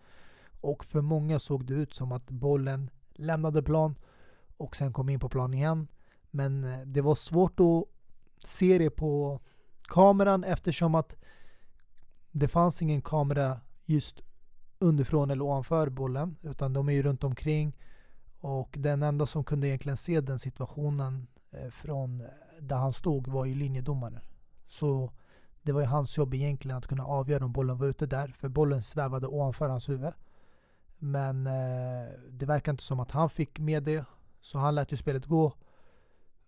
[0.61, 3.95] Och för många såg det ut som att bollen lämnade plan
[4.57, 5.87] och sen kom in på plan igen.
[6.31, 7.85] Men det var svårt att
[8.47, 9.39] se det på
[9.81, 11.15] kameran eftersom att
[12.31, 14.21] det fanns ingen kamera just
[14.79, 17.75] underifrån eller ovanför bollen utan de är ju runt omkring
[18.39, 22.23] och den enda som kunde egentligen se den situationen eh, från
[22.59, 24.21] där han stod var ju linjedomaren.
[24.67, 25.11] Så
[25.61, 28.49] det var ju hans jobb egentligen att kunna avgöra om bollen var ute där för
[28.49, 30.13] bollen svävade ovanför hans huvud.
[30.97, 34.05] Men eh, det verkar inte som att han fick med det
[34.41, 35.53] så han lät ju spelet gå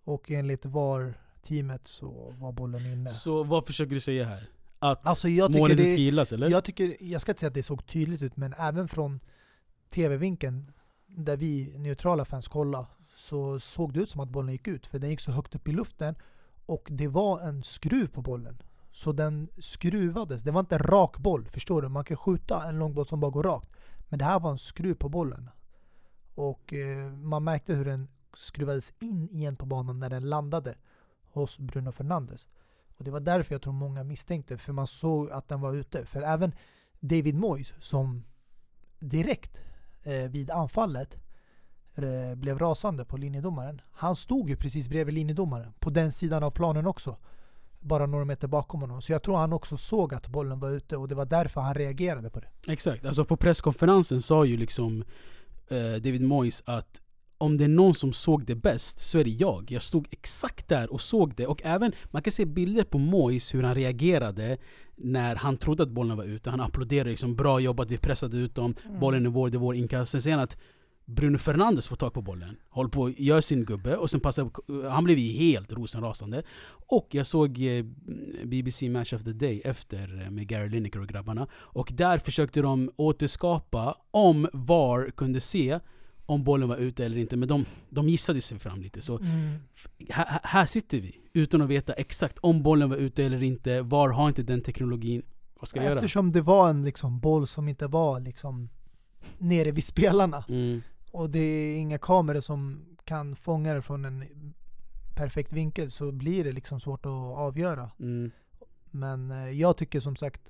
[0.04, 3.10] och enligt VAR-teamet så var bollen inne.
[3.10, 4.50] Så vad försöker du säga här?
[4.80, 6.50] Att Alltså jag det, inte ska gillas eller?
[6.50, 9.20] jag, tycker, jag ska inte säga att det såg tydligt ut, men även från
[9.94, 10.72] tv-vinkeln
[11.16, 14.88] där vi neutrala fans kollade så såg det ut som att bollen gick ut.
[14.88, 16.16] För den gick så högt upp i luften
[16.66, 18.62] och det var en skruv på bollen.
[18.92, 20.44] Så den skruvades.
[20.44, 21.90] Det var inte en rak boll, förstår du?
[21.90, 23.70] Man kan skjuta en långboll som bara går rakt.
[24.10, 25.50] Men det här var en skruv på bollen.
[26.36, 30.76] Och eh, man märkte hur den skruvades in igen på banan när den landade
[31.32, 32.48] hos Bruno Fernandes.
[32.98, 36.06] Och det var därför jag tror många misstänkte, för man såg att den var ute.
[36.06, 36.52] För även
[37.00, 38.24] David Moyes som
[39.00, 39.62] direkt
[40.04, 41.18] Eh, vid anfallet
[41.96, 43.82] eh, blev rasande på linjedomaren.
[43.92, 47.18] Han stod ju precis bredvid linjedomaren, på den sidan av planen också.
[47.80, 49.02] Bara några meter bakom honom.
[49.02, 51.74] Så jag tror han också såg att bollen var ute och det var därför han
[51.74, 52.72] reagerade på det.
[52.72, 55.04] Exakt, alltså på presskonferensen sa ju liksom
[55.68, 57.02] eh, David Moyes att
[57.42, 59.72] om det är någon som såg det bäst så är det jag.
[59.72, 61.48] Jag stod exakt där och såg det.
[61.48, 64.58] Och även, man kan se bilder på Moyes hur han reagerade
[64.96, 66.50] när han trodde att bollen var ute.
[66.50, 69.76] Han applåderade liksom 'Bra jobbat, vi pressade ut dem, bollen är vår, det är vår
[69.76, 70.58] inkast' Sen säger han att
[71.06, 74.50] Bruno Fernandes får tag på bollen, håller på att göra sin gubbe och sen passar
[74.90, 76.44] Han blev ju helt rosenrasande.
[76.88, 77.86] Och jag såg eh,
[78.46, 81.48] BBC Match of the Day efter eh, med Gary Lineker och grabbarna.
[81.54, 85.80] Och där försökte de återskapa om VAR kunde se
[86.32, 87.38] om bollen var ute eller inte.
[87.38, 89.02] Men de, de gissade sig fram lite.
[89.02, 89.60] Så Mm.
[90.10, 93.82] här, här sitter vi utan att veta exakt om bollen var ute eller inte.
[93.82, 95.22] VAR har inte den teknologin.
[95.60, 95.96] Vad ska jag göra?
[95.96, 98.70] Eftersom det var en liksom boll som inte var liksom
[99.38, 100.44] nere vid spelarna.
[100.50, 100.82] Mm.
[101.12, 104.24] Och det är inga kameror som kan fånga det från en
[105.16, 107.92] perfekt vinkel så blir det liksom svårt att avgöra.
[108.00, 108.32] Mm.
[108.92, 110.42] Men eh, jag tycker som sagt,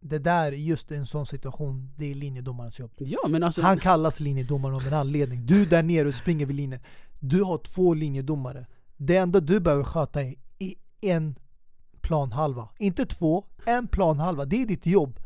[0.00, 2.92] det där, just en sån situation, det är linjedomarens jobb.
[2.96, 3.62] Ja men alltså...
[3.62, 5.46] Han kallas linjedomare av en anledning.
[5.46, 6.80] Du där nere och springer vid linjen.
[7.20, 8.66] Du har två linjedomare.
[8.96, 10.34] Det enda du behöver sköta är
[11.00, 11.38] en
[12.00, 12.68] planhalva.
[12.78, 14.44] Inte två, en planhalva.
[14.44, 15.20] Det är ditt jobb.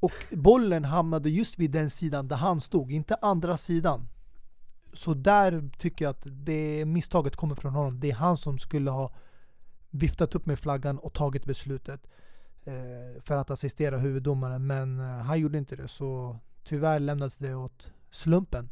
[0.00, 4.08] Och bollen hamnade just vid den sidan där han stod, inte andra sidan.
[4.92, 8.00] Så där tycker jag att det misstaget kommer från honom.
[8.00, 9.12] Det är han som skulle ha
[9.90, 12.06] viftat upp med flaggan och tagit beslutet
[13.20, 14.66] för att assistera huvuddomaren.
[14.66, 15.88] Men eh, han gjorde inte det.
[15.88, 18.68] Så tyvärr lämnades det åt slumpen.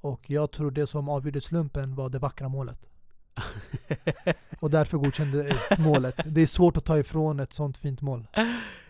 [0.00, 2.88] Och jag tror det som avgjorde slumpen var det vackra målet.
[4.60, 6.20] Och därför godkändes målet.
[6.26, 8.26] Det är svårt att ta ifrån ett sånt fint mål.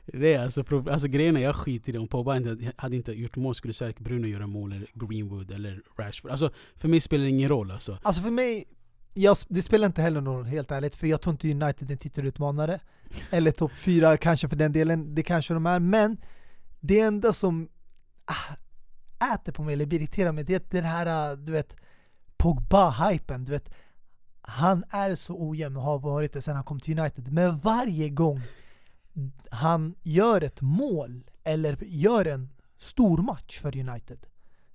[0.06, 1.98] Det är alltså, alltså grejen är jag skiter i det.
[1.98, 5.82] Om Pogba inte, hade inte gjort mål skulle säkert Bruno göra mål, eller Greenwood eller
[5.98, 6.30] Rashford.
[6.30, 7.98] Alltså för mig spelar det ingen roll alltså.
[8.02, 8.64] Alltså för mig,
[9.16, 10.96] jag, det spelar inte heller någon roll helt ärligt.
[10.96, 12.80] För jag tror inte United är en titelutmanare.
[13.30, 15.14] Eller topp fyra kanske för den delen.
[15.14, 15.78] Det kanske de är.
[15.78, 16.16] Men
[16.80, 17.68] det enda som
[18.24, 21.76] ah, äter på mig eller irriterar mig, det är den här ah, du vet
[22.36, 23.44] Pogba-hypen.
[23.44, 23.70] Du vet,
[24.40, 27.32] han är så ojämn och har varit det sedan han kom till United.
[27.32, 28.42] Men varje gång
[29.50, 34.26] han gör ett mål eller gör en stor match för United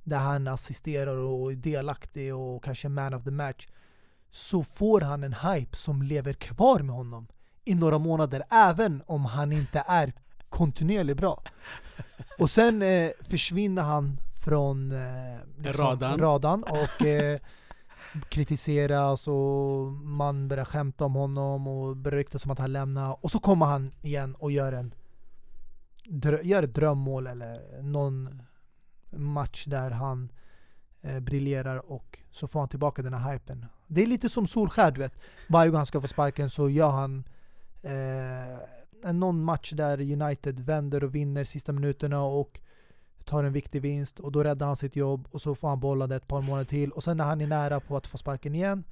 [0.04, 3.68] där han assisterar och är delaktig och kanske man of the match
[4.32, 7.28] så får han en hype som lever kvar med honom
[7.66, 10.14] i några månader även om han inte är
[10.50, 11.44] kontinuerligt bra.
[12.40, 16.20] Och sen eh, försvinner han från eh, liksom, Radarn.
[16.20, 17.40] radarn och eh,
[18.30, 23.26] kritiseras och man börjar skämta om honom och börjar ryktas som att han lämnar.
[23.26, 24.94] Och så kommer han igen och gör en
[26.44, 28.42] gör ett drömmål eller någon
[29.10, 30.32] match där han
[31.02, 33.66] eh, briljerar och så får han tillbaka den här hypen.
[33.94, 35.22] Det är lite som Solskär du vet.
[35.48, 37.24] Varje gång han ska få sparken så gör han
[37.82, 42.60] eh, någon match där United vänder och vinner sista minuterna och
[43.26, 46.08] tar en viktig vinst och då räddar han sitt jobb och så får han bolla
[46.08, 48.56] det ett par månader till och sen när han är nära på att få sparken
[48.56, 48.84] igen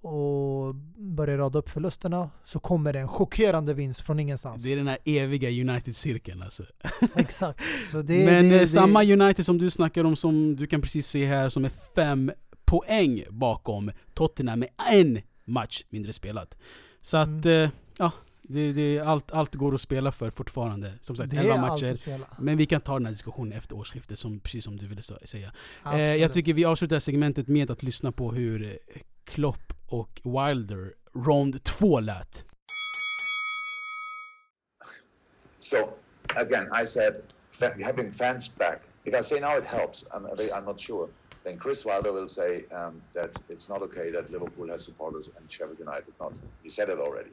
[0.00, 4.62] och börjar rada upp förlusterna så kommer det en chockerande vinst från ingenstans.
[4.62, 6.64] Det är den här eviga United-cirkeln alltså.
[7.16, 7.60] Exakt.
[7.92, 11.06] Det, Men det, eh, det, samma United som du snackar om, som du kan precis
[11.06, 12.32] se här, som är fem
[12.70, 16.56] poäng bakom Tottenham med en match mindre spelat.
[17.00, 17.64] Så att, Mm.
[17.64, 20.92] eh, ja, det, det, allt, allt går att spela för fortfarande.
[21.00, 21.98] Som sagt, det 11 är matcher.
[22.38, 25.52] Men vi kan ta den här diskussionen efter årsskiftet, som, precis som du ville säga.
[25.92, 28.70] Eh, jag tycker vi avslutar segmentet med att lyssna på hur eh,
[29.24, 32.44] Klopp och Wilder Rond 2 lät.
[35.58, 35.76] So
[36.36, 37.14] again, I said
[37.84, 38.80] having fans back.
[39.04, 41.08] If I say now it helps, I'm, I'm not sure.
[41.44, 45.50] Then Chris Wilder will say um, that it's not okay that Liverpool has supporters and
[45.50, 46.34] Sheffield United not.
[46.62, 47.30] He said it already.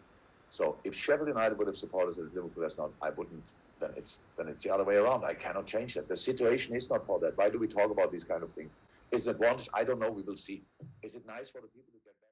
[0.49, 3.43] So if Sheffield United would have supporters and Liverpool has not, I wouldn't.
[3.79, 5.23] Then it's then it's the other way around.
[5.23, 6.07] I cannot change that.
[6.07, 7.37] The situation is not for that.
[7.37, 8.71] Why do we talk about these kind of things?
[9.11, 9.69] Is it advantage?
[9.73, 10.09] I don't know.
[10.09, 10.63] We will see.
[11.03, 12.27] Is it nice for the people to get back?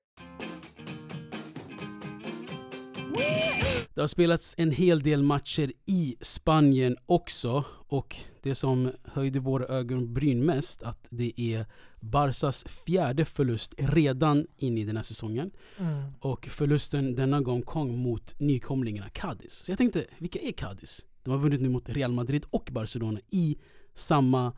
[3.95, 9.65] Det har spelats en hel del matcher i Spanien också och det som höjde våra
[9.65, 11.65] ögonbryn mest att det är
[11.99, 15.51] Barsas fjärde förlust redan in i den här säsongen.
[15.77, 16.03] Mm.
[16.19, 19.53] Och förlusten denna gång kom mot nykomlingarna Cadiz.
[19.53, 21.05] Så jag tänkte, vilka är Cadiz?
[21.23, 23.57] De har vunnit nu mot Real Madrid och Barcelona i
[23.93, 24.53] samma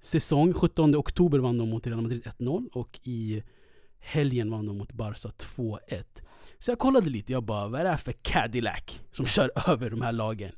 [0.00, 0.52] säsong.
[0.52, 3.42] 17 oktober vann de mot Real Madrid 1-0 och i
[3.98, 5.78] helgen vann de mot Barca 2-1.
[6.58, 9.90] Så jag kollade lite, jag bara vad är det här för Cadillac som kör över
[9.90, 10.52] de här lagen?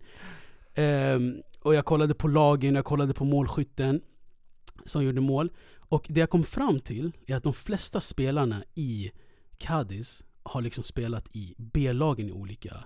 [0.74, 4.00] Ehm, och jag kollade på lagen, jag kollade på målskytten
[4.84, 5.52] som gjorde mål.
[5.88, 9.10] Och det jag kom fram till är att de flesta spelarna i
[9.58, 12.84] Cadiz har liksom spelat i B-lagen i olika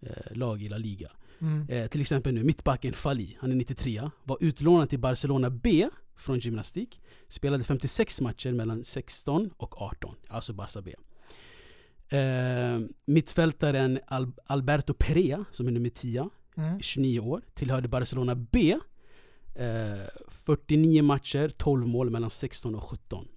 [0.00, 1.10] eh, lag i La Liga.
[1.40, 1.66] Mm.
[1.68, 6.38] Eh, till exempel nu mittbacken Fali, han är 93, var utlånad till Barcelona B från
[6.38, 7.00] gymnastik.
[7.28, 10.94] Spelade 56 matcher mellan 16 och 18, alltså Barca B.
[12.16, 16.28] Eh, mittfältaren Al- Alberto Perea, som är nummer 10,
[16.58, 16.80] Mm.
[16.80, 18.78] 29 år, tillhörde Barcelona B.
[19.54, 23.28] Eh, 49 matcher, 12 mål mellan 16 och 17.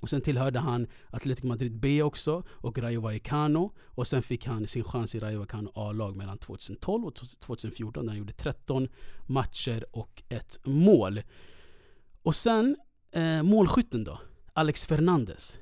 [0.00, 3.72] Och sen tillhörde han Atletico Madrid B också och Rayo Vallecano.
[3.84, 8.10] Och sen fick han sin chans i Rayo Vallecano A-lag mellan 2012 och 2014 där
[8.10, 8.88] han gjorde 13
[9.26, 11.22] matcher och ett mål.
[12.22, 12.76] Och sen
[13.12, 14.20] eh, målskytten då,
[14.52, 15.58] Alex Fernandes.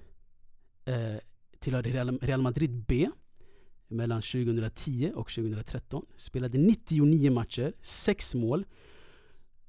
[0.85, 1.17] Eh,
[1.59, 3.09] tillhörde Real, Real Madrid B
[3.89, 6.07] mellan 2010 och 2013.
[6.17, 8.65] Spelade 99 matcher, 6 mål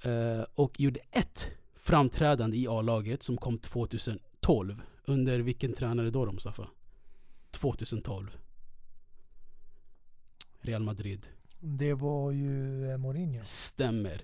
[0.03, 4.81] eh, och gjorde ett framträdande i A-laget som kom 2012.
[5.05, 6.67] Under vilken tränare då, Mustafa?
[7.51, 8.37] 2012.
[10.61, 11.27] Real Madrid.
[11.59, 13.39] Det var ju eh, Mourinho.
[13.43, 14.21] Stämmer.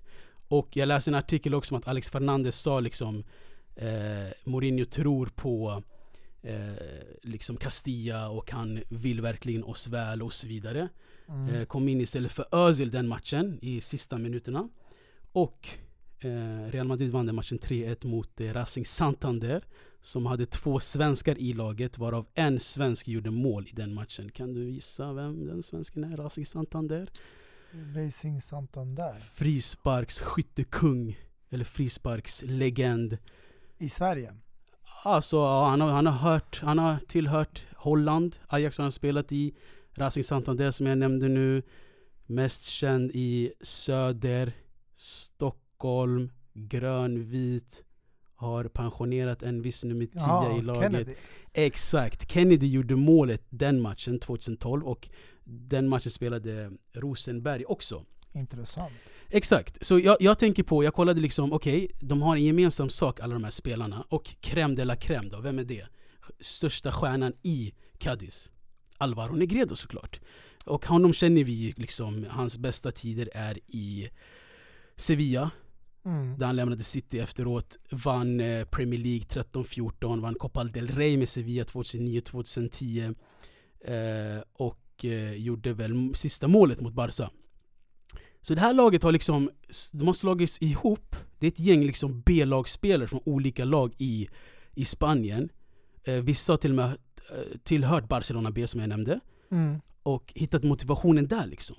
[0.48, 3.24] Och jag läste en artikel också om att Alex Fernandez sa liksom
[3.76, 5.84] eh, Mourinho tror på
[6.44, 6.74] eh,
[7.22, 10.90] liksom Castilla och han vill verkligen oss väl och så vidare.
[11.28, 11.56] Mm.
[11.56, 14.70] Eh, kom in istället för Özil den matchen i sista minuterna.
[15.32, 15.68] Och
[16.20, 19.64] eh, Real Madrid vann den matchen 3-1 mot eh, Racing Santander
[20.02, 24.32] som hade två svenskar i laget varav en svensk gjorde mål i den matchen.
[24.32, 26.18] Kan du gissa vem den svensken är?
[26.18, 27.10] Racing Santander?
[27.96, 29.14] Racing Santander.
[29.14, 31.18] Frisparksskyttekung
[31.50, 33.18] eller frisparkslegend.
[33.78, 34.34] I Sverige?
[35.06, 39.54] Alltså han, har, han, har hört, han har tillhört Holland, Ajax har han spelat i,
[39.96, 41.64] Racing Santander som jag nämnde nu.
[42.26, 44.54] Mest känd i Söder,
[44.96, 47.84] Stockholm, grönvit.
[48.36, 50.82] Har pensionerat en viss nummer 10 Ja, i laget.
[50.82, 51.14] Kennedy.
[51.54, 52.32] Exakt.
[52.32, 55.10] Kennedy gjorde målet den matchen 2012 och
[55.44, 58.06] den matchen spelade Rosenberg också.
[58.34, 58.94] Intressant.
[59.30, 63.20] Exakt, så jag, jag tänker på, jag kollade liksom, okej, de har en gemensam sak
[63.20, 65.86] alla de här spelarna och crème de la crème då, vem är det?
[66.40, 68.50] Största stjärnan i Cadiz?
[68.98, 70.20] Alvaro Negredo såklart.
[70.66, 74.10] Och honom känner vi liksom, hans bästa tider är i
[74.96, 75.52] Sevilla,
[76.06, 76.38] Mm.
[76.38, 81.30] där han lämnade City efteråt, vann eh, Premier League 13-14, vann Copa del Rey med
[81.30, 83.16] Sevilla 2009-2010
[83.86, 87.30] eh, och eh, gjorde väl sista målet mot Barca.
[88.46, 89.50] Så det här laget har liksom,
[89.94, 94.28] de har slagits ihop, det är ett gäng liksom B-lagsspelare från olika lag i,
[94.76, 95.50] i Spanien.
[96.04, 99.20] Eh, vissa har till och med eh, tillhört Barcelona B som jag nämnde
[99.52, 99.82] Mm.
[100.04, 101.76] och hittat motivationen där liksom.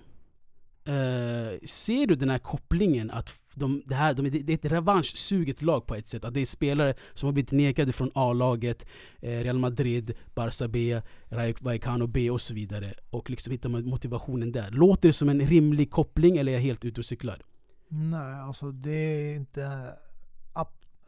[0.87, 5.63] Eh, ser du den här kopplingen att de, det, här, de, det är ett revanschsuget
[5.63, 6.25] lag på ett sätt?
[6.25, 8.87] Att det är spelare som har blivit nekade från A-laget,
[9.21, 12.95] eh, Real Madrid, Barça B, Rayo Vallecano B och så vidare.
[13.11, 14.71] Och liksom hittar man motivationen där.
[14.71, 17.43] Låter det som en rimlig koppling eller är jag helt ute och cyklar?
[17.89, 19.95] Nej, alltså det är inte...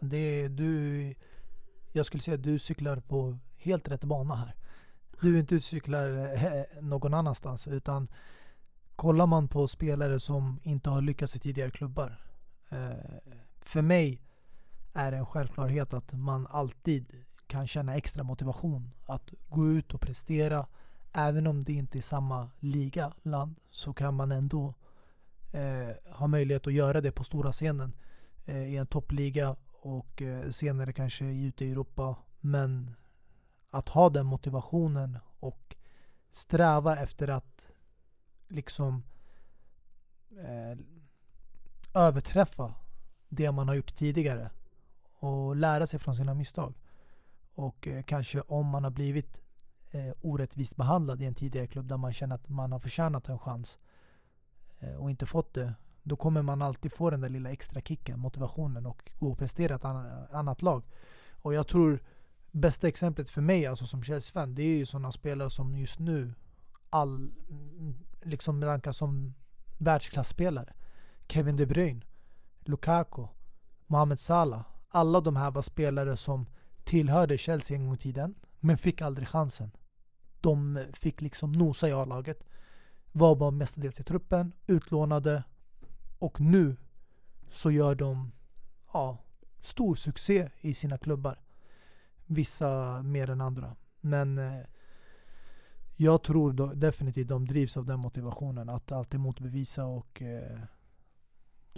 [0.01, 1.15] Det är, du,
[1.93, 4.55] jag skulle säga att du cyklar på helt rätt bana här.
[5.21, 7.69] Du är inte ute och cyklar eh, någon annanstans.
[7.69, 8.09] Utan
[8.97, 12.21] kollar man på spelare som inte har lyckats i tidigare klubbar.
[12.69, 12.91] Eh,
[13.61, 14.23] för mig
[14.93, 17.13] är det en självklarhet att man alltid
[17.47, 20.67] kan känna extra motivation att gå ut och prestera.
[21.13, 24.75] Även om det inte är samma liga, land, så kan man ändå
[25.53, 27.93] eh, ha möjlighet att göra det på stora scenen
[28.45, 32.17] eh, i en toppliga och eh, senare kanske ute i Europa.
[32.41, 32.95] Men
[33.71, 35.77] att ha den motivationen och
[36.33, 37.69] sträva efter att
[38.49, 39.03] liksom
[40.31, 40.79] eh,
[41.95, 42.75] överträffa
[43.29, 44.51] det man har gjort tidigare
[45.21, 46.75] och lära sig från sina misstag.
[47.55, 49.41] Och eh, kanske om man har blivit
[49.91, 53.39] eh, orättvist behandlad i en tidigare klubb där man känner att man har förtjänat en
[53.39, 53.79] chans
[54.79, 55.75] eh, och inte fått det.
[56.03, 59.75] Då kommer man alltid få den där lilla extra kicken, motivationen och gå och prestera
[59.75, 59.85] ett
[60.35, 60.83] annat lag.
[61.31, 62.03] Och jag tror
[62.51, 66.35] bästa exemplet för mig alltså som Chelsea-fan, det är ju sådana spelare som just nu
[66.91, 67.15] all,
[67.51, 69.35] mm, liksom rankas som
[69.79, 70.73] världsklasspelare.
[71.29, 72.01] Kevin De Bruyne,
[72.61, 73.27] Lukaku,
[73.87, 74.65] Mohamed Salah.
[74.89, 76.47] Alla de här var spelare som
[76.85, 79.71] tillhörde Chelsea en gång i tiden, men fick aldrig chansen.
[80.41, 82.45] De eh, fick liksom nosa i A-laget,
[83.13, 85.45] var bara mestadels i truppen, utlånade
[86.19, 86.77] och nu
[87.51, 88.33] så gör de
[88.93, 89.19] ja,
[89.61, 91.39] stor succé i sina klubbar.
[92.27, 93.77] Vissa mer än andra.
[94.01, 94.61] Men eh,
[95.97, 98.69] jag tror då, definitivt de drivs av den motivationen.
[98.69, 100.23] Att alltid motbevisa och...
[100.23, 100.59] Eh,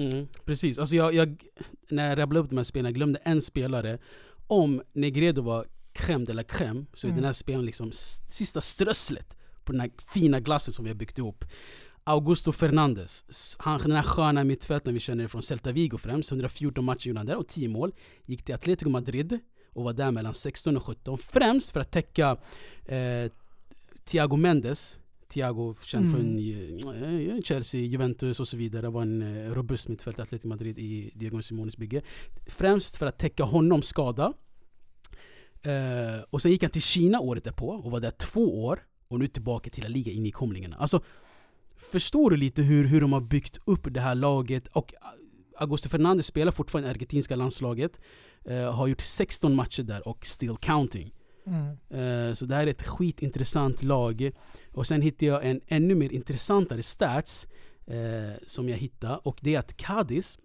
[0.01, 1.45] Mm, precis, alltså jag, jag,
[1.91, 3.99] när jag rabblade upp de här spelarna, jag glömde en spelare.
[4.47, 7.17] Om Negredo var crème de la crème, så är Mm.
[7.17, 7.91] den här spelaren liksom
[8.29, 11.45] sista strösslet på den här fina glassen som vi har byggt ihop.
[12.05, 13.25] Augusto Fernandes,
[13.59, 16.31] han, den här sköna mittfältaren vi känner från Celta Vigo främst.
[16.31, 17.95] 114 matcher gjorde han där och 10 mål.
[18.25, 19.39] Gick till Atletico Madrid
[19.73, 21.19] och var där mellan 16 och 17.
[21.19, 22.37] Främst för att täcka
[22.85, 23.31] eh,
[24.09, 25.01] Thiago Mendes.
[25.29, 26.17] Thiago känd Mm.
[26.81, 28.89] från eh, Chelsea, Juventus och så vidare.
[28.89, 32.03] Var en eh, robust mittfältare i Atletico Madrid i Diego Simones bygge.
[32.47, 34.33] Främst för att täcka honom skada.
[35.63, 38.81] Eh, och sen gick han till Kina året därpå och var där två år.
[39.09, 40.77] Och nu tillbaka till La Liga in i komlingarna.
[40.77, 41.01] Alltså,
[41.77, 44.67] förstår du lite hur, hur de har byggt upp det här laget?
[44.67, 44.95] Och
[45.59, 48.01] Augusto Fernandes spelar fortfarande i argentinska landslaget.
[48.45, 51.15] Eh, har gjort 16 matcher där och still counting.
[51.49, 54.31] Mm, Eh, Så det här är ett skitintressant lag.
[54.73, 57.47] Och sen hittade jag en ännu mer intressantare stats
[57.87, 59.17] eh, som jag hittade.
[59.17, 60.39] Och det är att Cadiz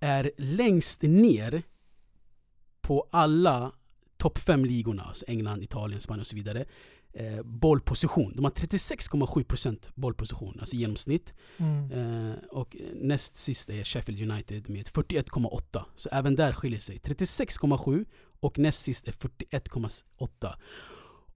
[0.00, 1.62] är längst ner
[2.80, 3.72] på alla
[4.16, 6.64] topp fem ligorna, alltså England, Italien, Spanien och så vidare.
[7.14, 8.32] Eh, bollposition.
[8.36, 11.34] De har 36,7% bollposition, alltså genomsnitt.
[11.56, 11.90] Mm.
[11.92, 15.84] Eh, och näst sist är Sheffield United med 41,8.
[15.96, 16.96] Så även där skiljer sig.
[16.98, 18.04] 36,7
[18.42, 20.54] och näst sist är 41,8.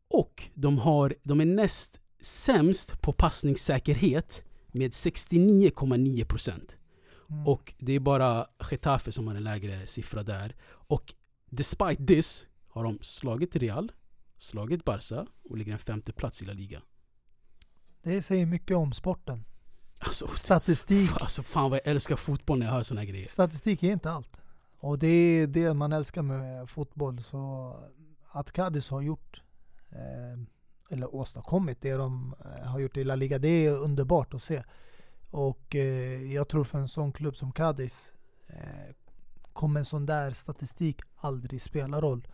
[0.08, 6.52] Och de, har, de är näst sämst på passningssäkerhet med 69,9%.
[7.30, 7.46] Mm.
[7.46, 10.56] Och det är bara Getafe som har en lägre siffra där.
[10.68, 11.14] Och
[11.50, 13.92] despite this har de slagit Real,
[14.38, 16.82] slagit Barca och ligger en femte plats i La Liga.
[18.02, 19.44] Det säger mycket om sporten.
[19.98, 23.26] Alltså, Statistik, alltså fan vad jag älskar fotboll när jag hör såna här grejer.
[23.26, 24.40] statistik är inte allt.
[24.78, 27.22] Och det är det man älskar med fotboll.
[27.22, 27.72] Så
[28.32, 29.42] att Cadiz har gjort,
[29.90, 30.40] eh,
[30.90, 34.62] eller åstadkommit det de eh, har gjort i La Liga, det är underbart att se.
[35.30, 38.12] Och eh, jag tror för en sån klubb som Cadiz
[38.46, 38.94] eh,
[39.52, 42.28] kommer en sån där statistik aldrig spela roll.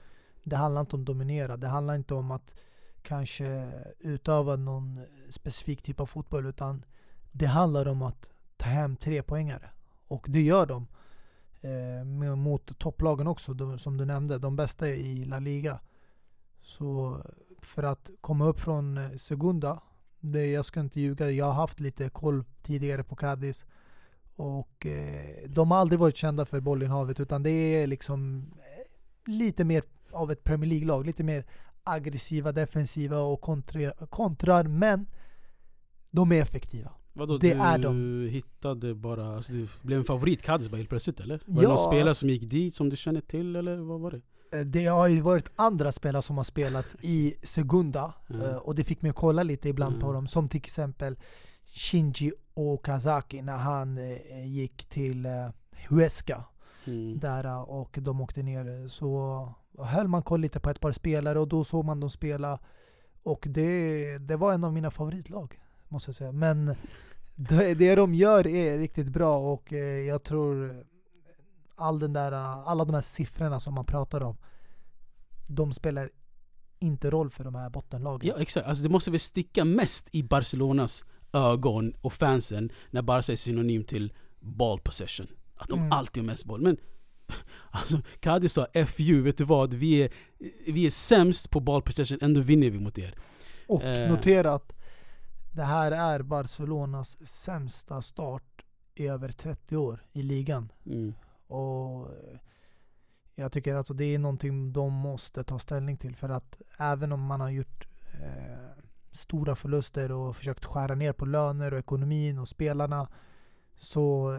[0.44, 2.54] Det handlar inte om att dominera, det handlar inte om att
[3.02, 6.84] kanske utöva någon specifik typ av fotboll utan
[7.32, 9.70] det handlar om att ta hem tre poängare.
[10.08, 10.86] Och det gör de.
[11.62, 14.38] Eh, mot topplagen också, de, som du nämnde.
[14.38, 15.80] De bästa i La Liga.
[16.60, 17.22] Så
[17.62, 19.82] för att komma upp från eh, Segunda,
[20.20, 23.64] det, jag ska inte ljuga, jag har haft lite koll tidigare på Cadiz.
[24.36, 29.64] Och eh, de har aldrig varit kända för bollinnehavet utan det är liksom eh, lite
[29.64, 31.06] mer av ett Premier League-lag.
[31.06, 31.44] Lite mer
[31.84, 34.64] aggressiva, defensiva och kontra, kontrar.
[34.64, 35.06] Men
[36.10, 36.90] de är effektiva.
[37.12, 38.28] Vadå, Det du är de.
[38.30, 41.40] hittade bara, alltså, du blev en favorit Cadiz bara helt plötsligt eller?
[41.46, 44.00] Var det Ja, någon spelare alltså- som gick dit som du känner till eller vad
[44.00, 44.20] var det?
[44.58, 48.56] Eh, Det har ju varit andra spelare som har spelat i Segunda Mm.
[48.58, 50.14] och det fick mig att kolla lite ibland på Mm.
[50.14, 50.26] dem.
[50.26, 51.16] Som till exempel
[51.66, 55.26] Shinji Okazaki när han eh, gick till
[55.88, 56.44] Huesca
[56.84, 57.18] Mm.
[57.18, 58.88] där och de åkte ner.
[58.88, 59.48] Så
[59.78, 62.58] höll man koll lite på ett par spelare och då såg man dem spela.
[63.22, 65.58] Och det, det var en av mina favoritlag
[65.92, 66.32] måste jag säga.
[66.32, 66.74] Men
[67.34, 70.84] det, det de gör är riktigt bra och eh, jag tror
[71.76, 72.32] all den där,
[72.66, 74.36] alla de här siffrorna som man pratar om
[75.48, 76.10] de spelar
[76.78, 78.28] inte roll för de här bottenlagen.
[78.36, 83.32] Ja exakt, alltså det måste väl sticka mest i Barcelonas ögon och fansen när Barca
[83.32, 85.26] är synonym till ball possession.
[85.56, 85.92] Att de Mm.
[85.92, 86.60] alltid har mest boll.
[86.62, 86.76] Men
[87.70, 89.74] alltså, Cadiz sa FU, vet du vad?
[89.74, 90.10] Vi är,
[90.72, 93.14] vi är sämst på ball possession, ändå vinner vi mot er.
[93.68, 94.08] Och Eh.
[94.10, 94.72] notera att
[95.52, 100.72] det här är Barcelonas sämsta start i över 30 år i ligan.
[100.86, 101.14] Mm.
[101.46, 102.38] Och eh,
[103.34, 107.20] jag tycker att det är någonting de måste ta ställning till för att även om
[107.20, 107.86] man har gjort
[108.22, 113.08] eh, stora förluster och försökt skära ner på löner och ekonomin och spelarna
[113.76, 114.38] så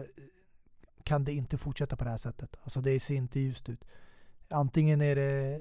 [1.04, 2.56] kan det inte fortsätta på det här sättet.
[2.62, 3.84] Alltså det ser inte ljust ut.
[4.48, 5.60] Antingen är det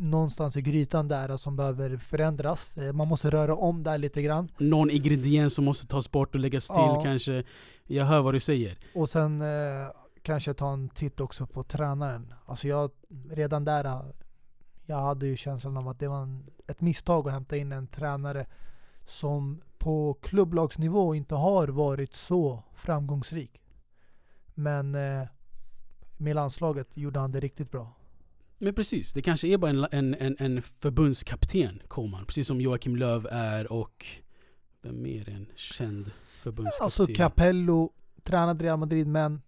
[0.00, 2.76] någonstans i grytan där som behöver förändras.
[2.78, 4.50] Eh, Man måste röra om där lite grann.
[4.58, 7.00] Någon ingrediens som måste tas bort och läggas till Ja.
[7.04, 7.44] kanske.
[7.86, 8.78] Jag hör vad du säger.
[8.94, 9.88] Och sen eh,
[10.22, 12.34] kanske ta en titt också på tränaren.
[12.46, 12.90] Alltså jag,
[13.30, 14.00] redan där, eh,
[14.86, 17.86] jag hade ju känslan av att det var en, ett misstag att hämta in en
[17.86, 18.46] tränare
[19.06, 23.60] som på klubblagsnivå inte har varit så framgångsrik.
[24.54, 25.26] Men eh,
[26.18, 27.92] med landslaget gjorde han det riktigt bra.
[28.62, 32.26] Men precis, det kanske är bara en, en, en, en förbundskapten, Koman.
[32.26, 34.06] Precis som Joakim Löv är och
[34.82, 36.84] vem mer är en känd förbundskapten?
[36.84, 37.92] Alltså Capello
[38.22, 39.42] tränade Real Madrid men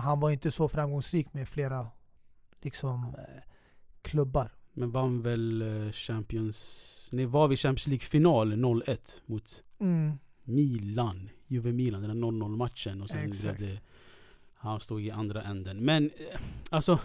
[0.00, 1.86] han var inte så framgångsrik med flera
[2.62, 3.16] liksom
[4.02, 4.52] klubbar.
[4.72, 7.08] Men vann väl eh, Champions...
[7.12, 9.64] Nej, var vi Champions League-final 0-1 mot
[10.44, 11.30] Milan.
[11.46, 13.58] Juve Milan, den där 0-0 matchen och sen Exakt.
[13.58, 13.80] blev det...
[14.54, 15.84] Han stod i andra änden.
[15.84, 16.40] Men eh,
[16.70, 16.98] alltså,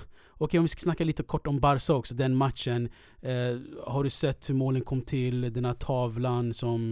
[0.43, 2.89] okej om vi ska snacka lite kort om Barca också, den matchen.
[3.21, 5.53] Eh, har du sett hur målen kom till?
[5.53, 6.91] Den här tavlan som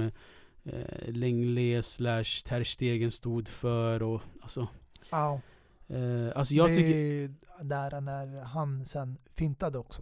[0.64, 4.68] eh, Lenglet slash Ter Stegen stod för och alltså...
[5.10, 5.42] Ja,
[5.92, 6.96] Eh, alltså jag det tycker...
[6.96, 10.02] är där när han sen fintade också.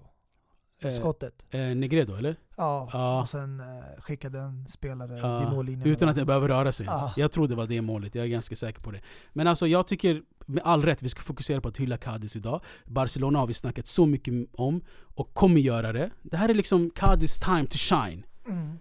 [0.81, 1.33] Eh, Skottet.
[1.49, 2.35] eh, Negredo eller?
[2.57, 3.21] Ja, ja.
[3.21, 3.65] och sen eh,
[4.01, 5.87] skickade en spelare Ja, vid mållinjen.
[5.87, 7.01] Utan att jag behöver röra sig ens.
[7.01, 7.13] Ja.
[7.17, 9.01] Jag tror det var det målet, jag är ganska säker på det.
[9.33, 12.61] Men alltså jag tycker med all rätt vi ska fokusera på att hylla Cadiz idag.
[12.85, 14.81] Barcelona har vi snackat så mycket om
[15.15, 16.09] och kommer göra det.
[16.21, 18.25] Det här är liksom Cadiz time to shine.
[18.47, 18.77] Mm.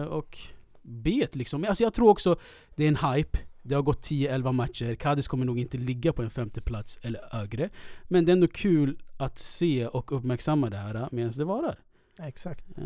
[0.00, 0.38] Eh, och
[0.82, 1.64] bet liksom.
[1.64, 2.36] Alltså jag tror också
[2.76, 3.38] det är en hype.
[3.62, 4.94] Det har gått 10-11 matcher.
[4.94, 7.70] Cadiz kommer nog inte ligga på en femte plats eller högre.
[8.04, 11.78] Men det är ändå kul att se och uppmärksamma det här medan det varar.
[12.22, 12.78] Exakt.
[12.78, 12.84] Eh,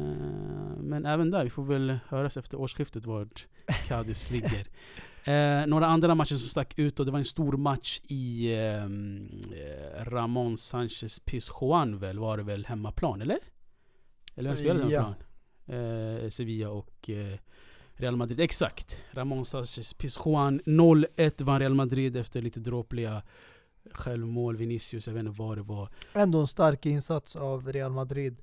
[0.78, 3.46] Men även där, vi får väl höras efter årsskiftet vart
[3.86, 4.66] Cadiz ligger.
[5.24, 9.28] Eh, några andra matcher som stack ut och det var en stor match i ehm,
[9.52, 13.38] eh, Ramon Sanchez Pizjuan väl, var det väl hemmaplan, eller?
[14.34, 15.00] Eller vem spelade Ja.
[15.66, 16.24] hemmaplan?
[16.24, 17.38] Eh, Sevilla och eh,
[17.96, 18.40] Real Madrid.
[18.40, 18.96] Exakt!
[19.10, 23.22] Ramon Sanchez Pizjuan 0-1 vann Real Madrid efter lite dråpliga
[23.92, 25.88] självmål, Vinicius, jag vet inte vad det var.
[26.12, 28.42] Ändå en stark insats av Real Madrid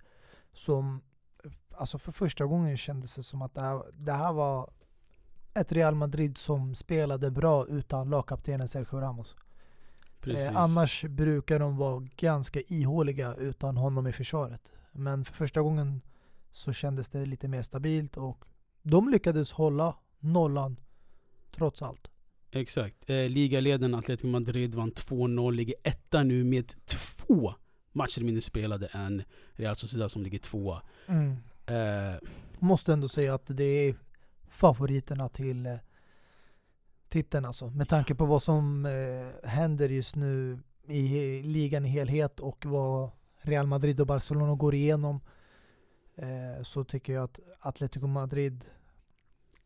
[0.54, 1.02] som
[1.76, 4.70] alltså för första gången kändes det som att det här, det här var
[5.54, 9.36] ett Real Madrid som spelade bra utan lagkaptenen Sergio Ramos.
[10.28, 14.72] Eh, annars brukar de vara ganska ihåliga utan honom i försvaret.
[14.92, 16.02] Men för första gången
[16.52, 18.46] så kändes det lite mer stabilt och
[18.82, 20.80] de lyckades hålla nollan
[21.56, 22.08] trots allt.
[22.52, 23.10] Exakt.
[23.10, 27.54] Eh, ligaledaren Atletico Madrid vann 2-0, ligger etta nu med två
[27.92, 30.82] matcher mindre spelade än Real Sociedad som ligger tvåa.
[31.66, 32.16] Eh,
[32.60, 33.96] Måste ändå säga att det är
[34.50, 35.76] favoriterna till eh,
[37.10, 37.70] titeln alltså.
[37.70, 43.12] Med tanke på vad som eh, händer just nu i ligan i helhet och vad
[43.42, 45.20] Real Madrid och Barcelona går igenom.
[46.16, 48.66] Eh, så tycker jag att Atletico Madrid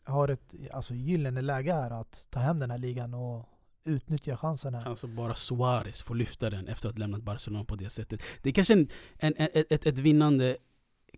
[0.04, 3.50] har ett alltså, gyllene läge här att ta hem den här ligan och
[3.84, 4.86] utnyttja chansen här.
[4.90, 8.22] Alltså bara Suarez får lyfta den efter att ha lämnat Barcelona på det sättet.
[8.42, 8.88] Det är kanske en,
[9.20, 10.58] en, en, ett, ett, vinnande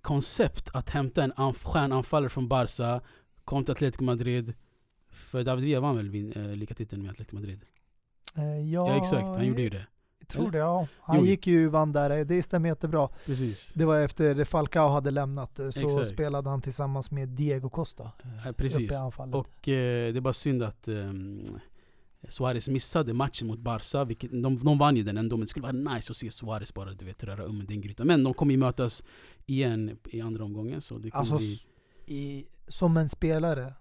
[0.01, 3.01] koncept att hämta en anf- stjärnanfallare från Barca,
[3.45, 4.53] kom till Atletico Madrid.
[5.09, 7.65] För David Villa vann väl vin, eh, ligatiteln med Atletico Madrid?
[8.35, 9.87] Eh, Ja, exakt, han gjorde ju det.
[10.27, 10.87] Jag tror det, ja.
[11.01, 11.25] Han Jo.
[11.25, 13.09] gick ju vann där, det stämmer jättebra.
[13.25, 13.73] Precis.
[13.75, 16.07] Det var efter Falcao hade lämnat, eh, så Exakt.
[16.07, 18.11] spelade han tillsammans med Diego Costa.
[18.45, 18.91] Ja, precis.
[18.91, 19.35] I anfallet.
[19.35, 21.43] Och eh, det är bara synd att ehm,
[22.29, 24.03] Suarez missade matchen mot Barca.
[24.03, 26.73] Vilket, de, de vann ju den ändå, men det skulle vara nice att se Suarez
[26.73, 28.07] bara du vet, röra om i den grytan.
[28.07, 29.03] Men de kommer ju mötas
[29.45, 30.81] igen i andra omgången.
[30.81, 31.59] Så det alltså, bli...
[32.05, 33.73] i, som en spelare,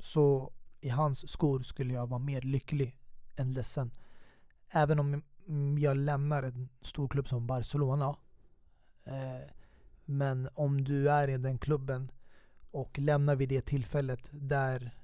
[0.00, 2.96] så i hans skor skulle jag vara mer lycklig
[3.36, 3.90] än ledsen.
[4.70, 8.16] Även om Mm, jag lämnar en stor klubb som Barcelona.
[9.04, 9.50] Eh,
[10.04, 12.10] men om du är i den klubben
[12.70, 14.98] och lämnar vid det tillfället där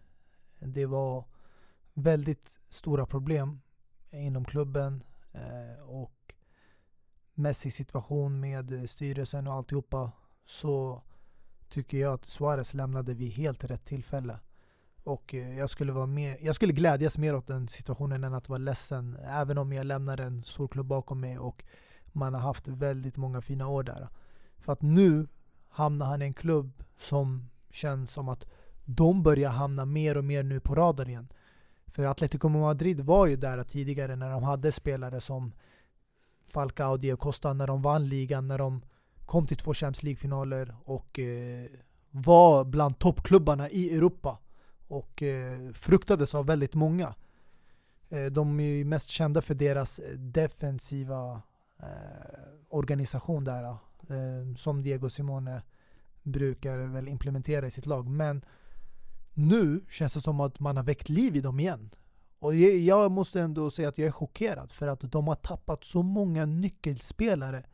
[0.58, 1.24] det var
[1.94, 3.60] väldigt stora problem
[4.10, 6.34] inom klubben eh, och
[7.34, 10.12] Messi situation med styrelsen och alltihopa
[10.44, 11.02] så
[11.68, 14.38] tycker jag att Suarez lämnade vid helt rätt tillfälle.
[15.04, 18.48] Och eh, jag skulle, vara mer, jag skulle glädjas mer åt den situationen än att
[18.48, 19.16] vara ledsen.
[19.28, 21.64] Även om jag lämnar en stor klubb bakom mig och
[22.12, 24.08] man har haft väldigt många fina år där.
[24.58, 25.26] För att nu
[25.68, 28.46] hamnar han i en klubb som känns som att
[28.84, 31.28] de börjar hamna mer och mer nu på radarn igen.
[31.86, 35.52] För Atletico Madrid var ju där tidigare när de hade spelare som
[36.46, 38.82] Falcao och Diego Costa när de vann ligan, när de
[39.26, 41.66] kom till två Champions League-finaler och eh,
[42.10, 44.38] var bland toppklubbarna i Europa
[44.88, 47.14] och eh, fruktades av väldigt många.
[48.08, 51.42] Eh, de är ju mest kända för deras defensiva
[51.78, 51.86] eh,
[52.68, 55.62] organisation där, eh, som Diego Simone
[56.22, 58.08] brukar väl implementera i sitt lag.
[58.08, 58.44] Men
[59.34, 61.90] nu känns det som att man har väckt liv i dem igen.
[62.38, 66.02] Och jag- måste ändå säga att jag är chockerad för att de har tappat så
[66.02, 67.64] många nyckelspelare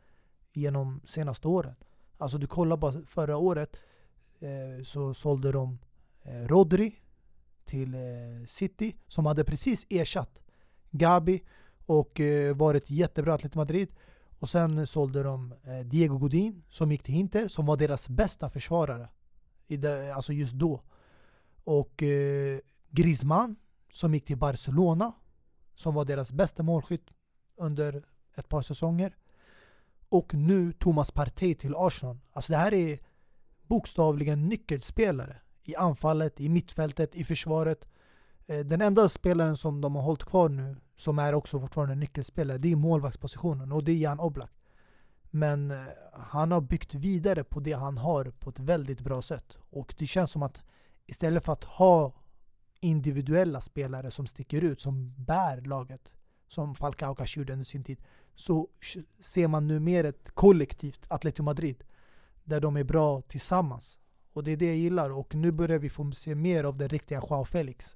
[0.53, 1.75] genom senaste åren.
[2.17, 3.77] Alltså du kollar bara förra året
[4.39, 5.79] eh, så sålde de
[6.23, 6.95] Eh, Rodri
[7.65, 7.99] till eh,
[8.47, 10.41] City som hade precis ersatt
[10.91, 11.43] Gabi
[11.85, 13.89] och eh, varit jättebra i Atletico Madrid.
[14.39, 15.53] Och sen sålde de
[15.85, 19.09] Diego Godin som gick till Inter som var deras bästa försvarare.
[19.67, 20.81] I det, alltså just då.
[21.63, 22.59] Och eh,
[22.89, 23.55] Griezmann
[23.91, 25.13] som gick till Barcelona
[25.75, 27.09] som var deras bästa målskytt
[27.55, 28.03] under
[28.35, 29.15] ett par säsonger.
[30.09, 32.19] Och nu Thomas Partey till Arsenal.
[32.31, 32.99] Alltså det här är
[33.67, 37.87] bokstavligen nyckelspelare i anfallet, i mittfältet, i försvaret.
[38.47, 42.57] Eh, den enda spelaren som de har hållit kvar nu, som är också fortfarande nyckelspelare,
[42.57, 44.51] det är målvaktspositionen och det är Jan Oblak.
[45.31, 45.77] Men eh,
[46.13, 49.57] han har byggt vidare på det han har på ett väldigt bra sätt.
[49.69, 50.63] Och det känns som att
[51.05, 52.13] istället för att ha
[52.79, 56.13] individuella spelare som sticker ut, som bär laget,
[56.47, 58.01] som Falcao kanske gjorde under sin tid,
[58.35, 58.67] så
[59.19, 61.83] ser man nu mer ett kollektivt Atletico Madrid.
[62.43, 63.97] Där de är bra tillsammans.
[64.33, 65.09] Och det är det jag gillar.
[65.09, 67.95] Och nu börjar vi få se mer av den riktiga Joao Felix.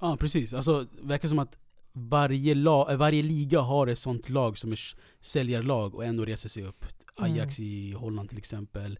[0.00, 1.56] Ja precis, alltså det verkar som att
[1.92, 4.78] varje, lag, eh, varje liga har ett sånt lag som är
[5.20, 6.84] säljarlag och ändå reser sig upp.
[7.16, 8.98] Ajax i Holland till exempel.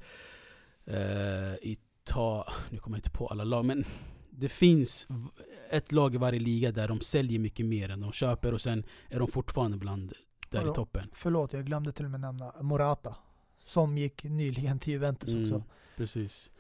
[0.85, 3.85] Eh, i ta, nu kommer jag inte på alla lag, men
[4.31, 5.09] det finns
[5.71, 8.85] ett lag i varje liga där de säljer mycket mer än de köper och sen
[9.09, 10.13] är de fortfarande bland
[10.51, 11.11] där Ja, i toppen.
[11.13, 13.17] Förlåt, jag glömde till och med nämna Morata.
[13.65, 15.43] Som gick nyligen till Juventus Mm.
[15.43, 15.65] också.
[15.97, 16.51] Precis.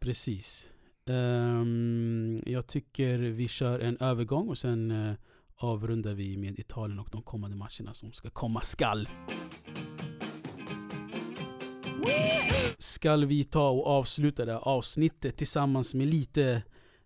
[0.00, 0.70] Precis.
[1.06, 5.14] Ehm, jag tycker vi kör en övergång och sen eh,
[5.56, 9.08] avrundar vi med Italien och de kommande matcherna som ska komma skall.
[12.78, 16.62] Skall vi ta och avsluta det här avsnittet tillsammans med lite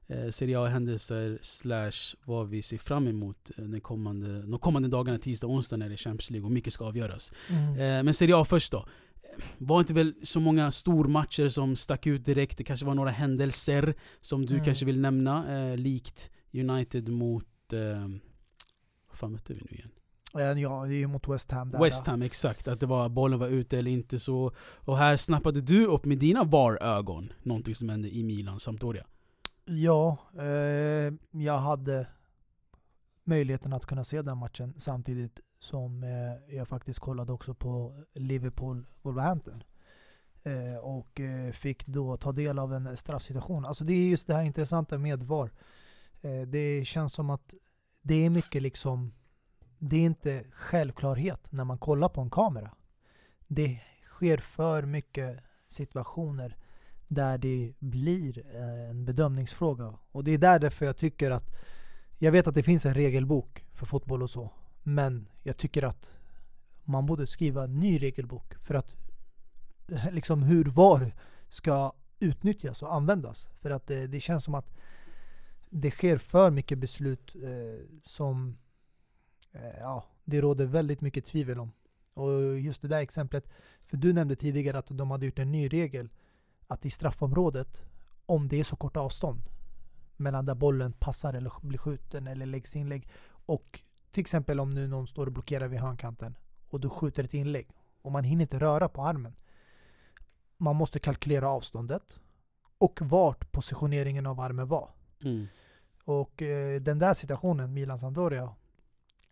[0.06, 5.18] eh, Serie A-händelser slash vad vi ser fram emot eh, den kommande, de kommande dagarna,
[5.18, 7.32] tisdag och onsdag när det är Champions League och mycket ska avgöras.
[7.48, 7.72] Mm.
[7.72, 8.86] Eh, men Serie A först då.
[9.58, 13.94] Var inte väl så många stormatcher som stack ut direkt, det kanske var några händelser
[14.20, 14.64] som du Mm.
[14.64, 17.72] kanske vill nämna, eh, likt United mot...
[17.72, 18.08] Eh,
[19.08, 19.90] vad fan mötte vi nu igen?
[20.34, 21.78] Ja, det är ju mot West Ham där.
[21.78, 22.68] West Ham, exakt.
[22.68, 24.52] Att det var, bollen var ute eller inte så.
[24.84, 29.06] Och här snappade du upp med dina VAR-ögon någonting som hände i Milan, Sampdoria.
[29.64, 31.12] Ja, eh,
[31.42, 32.06] jag hade
[33.24, 39.62] möjligheten att kunna se den matchen samtidigt som eh, jag faktiskt kollade också på Liverpool-Wolverhampton.
[40.42, 43.64] Eh, och eh, fick då ta del av en straffsituation.
[43.64, 45.50] Alltså det är just det här intressanta med VAR.
[46.20, 47.54] Eh, det känns som att
[48.02, 49.14] det är mycket liksom,
[49.78, 52.70] det är inte självklarhet när man kollar på en kamera.
[53.48, 56.56] Det sker för mycket situationer
[57.08, 59.94] där det blir eh, en bedömningsfråga.
[60.12, 61.50] Och det är därför jag tycker att
[62.18, 64.50] jag vet att det finns en regelbok för fotboll och så.
[64.82, 66.10] Men jag tycker att
[66.84, 68.94] man borde skriva en ny regelbok för att
[69.92, 71.14] eh, liksom hur VAR
[71.48, 73.46] ska utnyttjas och användas.
[73.60, 74.74] För att det, det känns som att
[75.70, 78.58] det sker för mycket beslut eh, som
[79.52, 81.72] eh, ja, det råder väldigt mycket tvivel om.
[82.14, 83.48] Och just det där exemplet,
[83.84, 86.08] för du nämnde tidigare att de hade gjort en ny regel
[86.66, 87.82] att i straffområdet,
[88.26, 89.42] om det är så kort avstånd
[90.16, 93.08] mellan där bollen passar eller blir skjuten eller läggs inlägg
[93.46, 93.80] och
[94.12, 96.36] till exempel om nu någon står och blockerar vid hörnkanten
[96.68, 97.68] och du skjuter ett inlägg
[98.02, 99.34] och man hinner inte röra på armen.
[100.56, 102.16] Man måste kalkylera avståndet
[102.78, 104.90] och vart positioneringen av armen var.
[106.04, 108.54] Och eh, den där situationen, Milan-Sampdoria,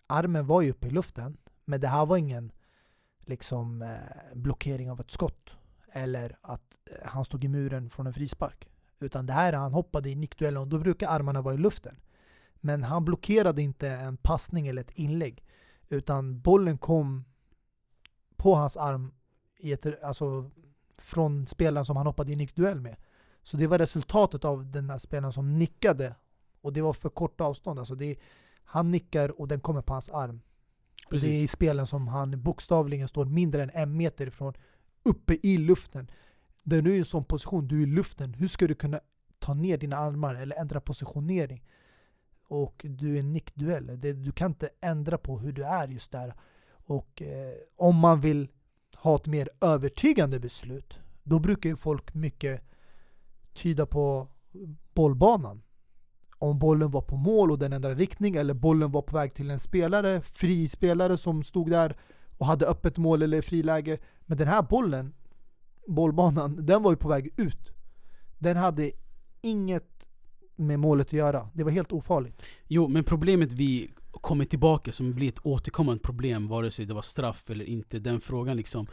[0.07, 2.53] armen var ju uppe i luften, men det här var ingen
[3.27, 3.99] liksom eh,
[4.35, 5.57] blockering av ett skott
[5.93, 8.69] eller att eh, han stod i muren från en frispark.
[8.99, 11.97] Utan det här, han hoppade i nickduellen och då brukar armarna vara i luften.
[12.61, 15.45] Men han blockerade inte en passning eller ett inlägg.
[15.89, 17.25] Utan bollen kom
[18.37, 19.13] på hans arm
[19.59, 20.51] i ett, alltså,
[20.99, 22.97] från spelaren som han hoppade i nickduell med.
[23.43, 26.15] Så det var resultatet av den här spelaren som nickade
[26.61, 27.79] och det var för kort avstånd.
[27.79, 28.17] Alltså det,
[28.65, 30.41] han nickar och den kommer på hans arm.
[31.07, 31.53] Och Det är i Precis.
[31.53, 34.55] spelen som han bokstavligen står mindre än en meter ifrån,
[35.03, 36.11] uppe i luften.
[36.63, 38.35] Där du är i en sån position, du är i luften.
[38.35, 39.01] Hur ska du kunna
[39.39, 41.65] ta ner dina armar eller ändra positionering?
[42.51, 44.01] Och du är i en nickduell.
[44.01, 46.35] Det, du kan inte ändra på hur du är just där.
[46.71, 48.49] Och eh, om man vill
[48.97, 52.63] ha ett mer övertygande beslut, då brukar ju folk mycket
[53.55, 54.29] tyda på
[54.95, 55.63] bollbanan.
[56.39, 59.51] Om bollen var på mål och den ändrade riktning eller bollen var på väg till
[59.51, 61.97] en spelare, fri spelare som stod där
[62.39, 63.99] och hade öppet mål eller friläge.
[64.21, 65.15] Men den här bollen,
[65.87, 67.73] bollbanan, den var ju på väg ut.
[68.39, 68.93] Den hade
[69.41, 70.00] inget
[70.61, 71.49] med målet att göra.
[71.55, 72.47] Det var helt ofarligt.
[72.67, 77.03] Jo, men problemet vi kommer tillbaka som blir ett återkommande problem vare sig det var
[77.03, 78.87] straff eller inte, den frågan liksom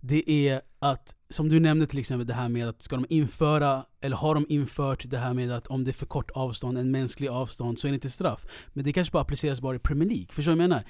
[0.00, 3.84] Det är att, som du nämnde till exempel det här med att ska de införa,
[4.00, 6.90] eller har de infört det här med att om det är för kort avstånd, en
[6.90, 10.08] mänsklig avstånd, så är det inte straff Men det kanske bara appliceras bara i Premier
[10.08, 10.84] League, förstår du vad jag menar?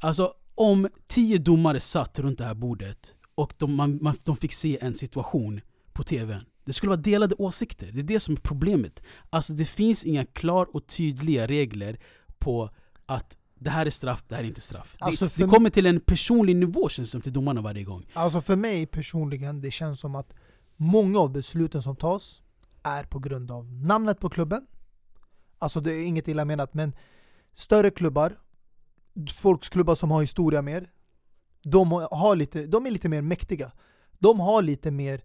[0.00, 4.52] Alltså om tio domare satt runt det här bordet och de, man, man, de fick
[4.52, 5.60] se en situation
[5.92, 9.02] på TVn det skulle vara delade åsikter, det är det som är problemet.
[9.30, 12.00] Alltså det finns inga klar och tydliga regler
[12.38, 12.70] på
[13.06, 14.96] att det här är straff, det här är inte straff.
[14.98, 18.06] Alltså, det, det kommer till en personlig nivå känns det som till domarna varje gång.
[18.12, 20.32] Alltså för mig personligen, det känns som att
[20.76, 22.42] många av besluten som tas
[22.82, 24.66] är på grund av namnet på klubben.
[25.58, 26.92] Alltså det är inget illa menat, men
[27.54, 28.38] större klubbar,
[29.34, 30.90] folksklubbar som har historia mer,
[31.62, 33.72] de, har lite, de är lite mer mäktiga.
[34.18, 35.22] De har lite mer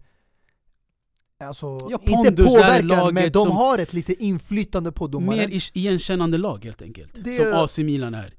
[1.44, 5.38] Alltså, Ja, inte påverkan, laget men de har ett lite inflytande på domaren.
[5.38, 7.24] Mer igenkännande lag helt enkelt.
[7.24, 8.34] Det- Som AC Milan är.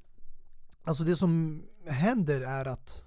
[0.83, 3.03] Alltså det som händer är att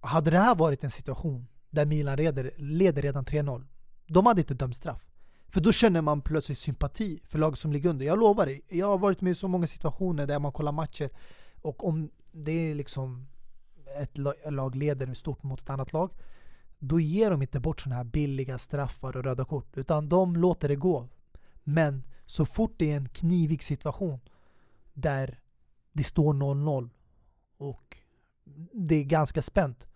[0.00, 3.66] hade det här varit en situation där Milan leder, leder redan 3-0,
[4.06, 5.06] de hade inte dömt straff.
[5.48, 8.06] För då känner man plötsligt sympati för lag som ligger under.
[8.06, 11.10] Jag lovar dig, jag har varit med i så många situationer där man kollar matcher
[11.62, 13.26] och om det är liksom
[14.02, 16.10] ett la- lag leder stort mot ett annat lag,
[16.80, 20.68] då ger de inte bort sådana här billiga straffar och röda kort, utan de låter
[20.68, 21.08] det gå.
[21.64, 24.20] Men så fort det är en knivig situation
[24.92, 25.40] där
[25.92, 26.90] det står 0-0
[27.58, 27.96] och
[28.72, 29.86] det är ganska spänt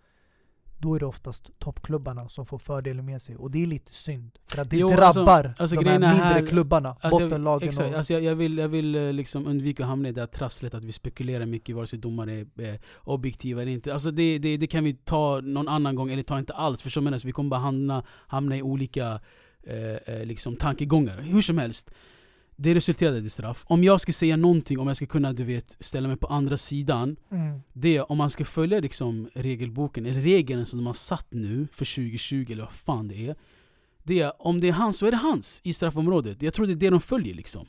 [0.85, 3.35] då är det oftast toppklubbarna som får fördelen med sig.
[3.35, 4.31] Och det är lite synd.
[4.47, 5.03] För att det Jo, drabbar
[5.43, 7.69] alltså- alltså de här är mindre här- klubbarna, Alltså, bottenlagen.
[7.69, 10.21] Exakt, och, alltså jag, jag vill, jag vill eh, liksom undvika att hamna i det
[10.21, 13.93] här trasslet att vi spekulerar mycket vare sig domare är eh, objektiva eller inte.
[13.93, 16.81] Alltså det, det, det kan vi ta någon annan gång, eller ta inte alls.
[16.81, 19.19] För så menar jag, vi kommer bara hamna, hamna i olika
[19.67, 21.17] eh, eh, liksom, tankegångar.
[21.21, 21.91] Hur som helst,
[22.55, 23.63] det resulterade i straff.
[23.67, 26.57] Om jag ska säga någonting, om jag ska kunna du vet, ställa mig på andra
[26.57, 27.61] sidan mm.
[27.73, 31.67] det är om man ska följa liksom regelboken, eller regeln som de har satt nu
[31.71, 33.35] för 2020 eller vad fan det är.
[34.03, 36.41] Det är om det är hans så är det hans i straffområdet.
[36.41, 37.67] Jag tror det är det de följer liksom.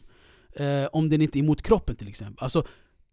[0.52, 2.44] Eh, om den inte är emot kroppen till exempel.
[2.44, 2.66] Alltså,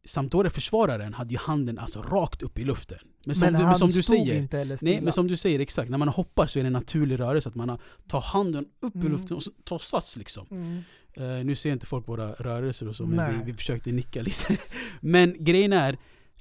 [0.06, 2.98] Sampdoria-försvararen hade ju handen alltså rakt upp i luften.
[3.26, 4.92] Men som, men du, men som du säger, inte heller stilla.
[4.92, 7.50] Nej men som du säger exakt, när man hoppar så är det en naturlig rörelse
[7.50, 9.12] att man tar handen upp i Mm.
[9.12, 10.48] luften och tar sats liksom.
[10.52, 10.84] Mm.
[11.16, 13.38] Eh, nu ser inte folk våra rörelser och så, men Nej.
[13.46, 14.58] vi, vi försökte nicka lite.
[15.02, 15.98] men grejen är,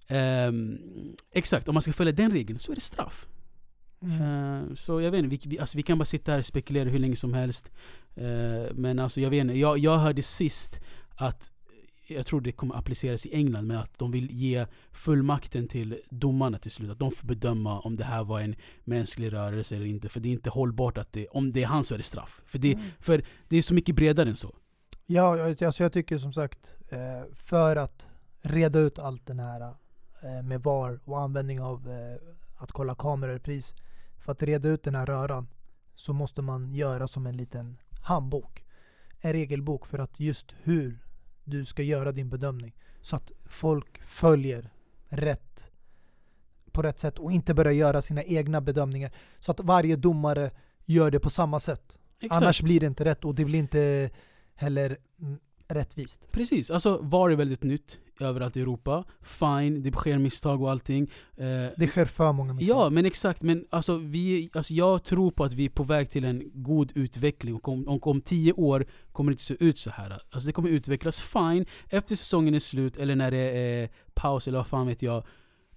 [0.08, 0.78] ehm,
[1.34, 3.26] exakt, om man ska följa den regeln så är det straff.
[4.02, 4.22] Mm.
[4.22, 6.98] Eh, så jag vet inte, vi, alltså, vi kan bara sitta här och spekulera hur
[6.98, 7.70] länge som helst.
[8.16, 10.80] Eh, men alltså jag vet inte, jag, jag hörde sist
[11.16, 11.50] att
[12.06, 16.58] jag tror det kommer appliceras i England med att de vill ge fullmakten till domarna
[16.58, 16.90] till slut.
[16.90, 18.54] Att de får bedöma om det här var en
[18.84, 20.08] mänsklig rörelse eller inte.
[20.08, 22.40] För det är inte hållbart att det, om det är han så är det straff.
[22.46, 22.84] För det, Mm.
[23.00, 24.54] för det är så mycket bredare än så.
[25.12, 28.08] Ja, jag- alltså jag tycker som sagt, eh, för att
[28.42, 29.60] reda ut allt den här
[30.22, 32.16] eh, med VAR och användning av eh,
[32.62, 33.74] att kolla kameror i pris.
[34.18, 35.48] För att reda ut den här röran
[35.94, 38.64] så måste man göra som en liten handbok.
[39.20, 40.98] En regelbok för att just hur
[41.44, 42.72] du ska göra din bedömning.
[43.00, 44.70] Så att folk följer
[45.08, 45.68] rätt
[46.72, 49.12] på rätt sätt och inte börjar göra sina egna bedömningar.
[49.40, 50.50] Så att varje domare
[50.84, 51.96] gör det på samma sätt.
[52.30, 54.10] Annars blir det inte rätt och det blir inte
[54.62, 55.38] heller mm,
[55.68, 56.32] rättvist.
[56.32, 59.04] Precis, alltså VAR är väldigt nytt överallt i Europa.
[59.22, 61.10] Fine, det sker misstag och allting.
[61.36, 61.46] Eh,
[61.76, 62.76] Det sker för många misstag.
[62.76, 63.42] Ja, men exakt.
[63.42, 66.92] Men alltså, vi, alltså jag tror på att vi är på väg till en god
[66.94, 67.54] utveckling.
[67.54, 70.10] Och om, och om tio år kommer det inte se ut så här.
[70.30, 71.66] Alltså det kommer utvecklas fine.
[71.88, 75.24] Efter säsongen är slut, eller när det är paus, eller vad fan vet jag.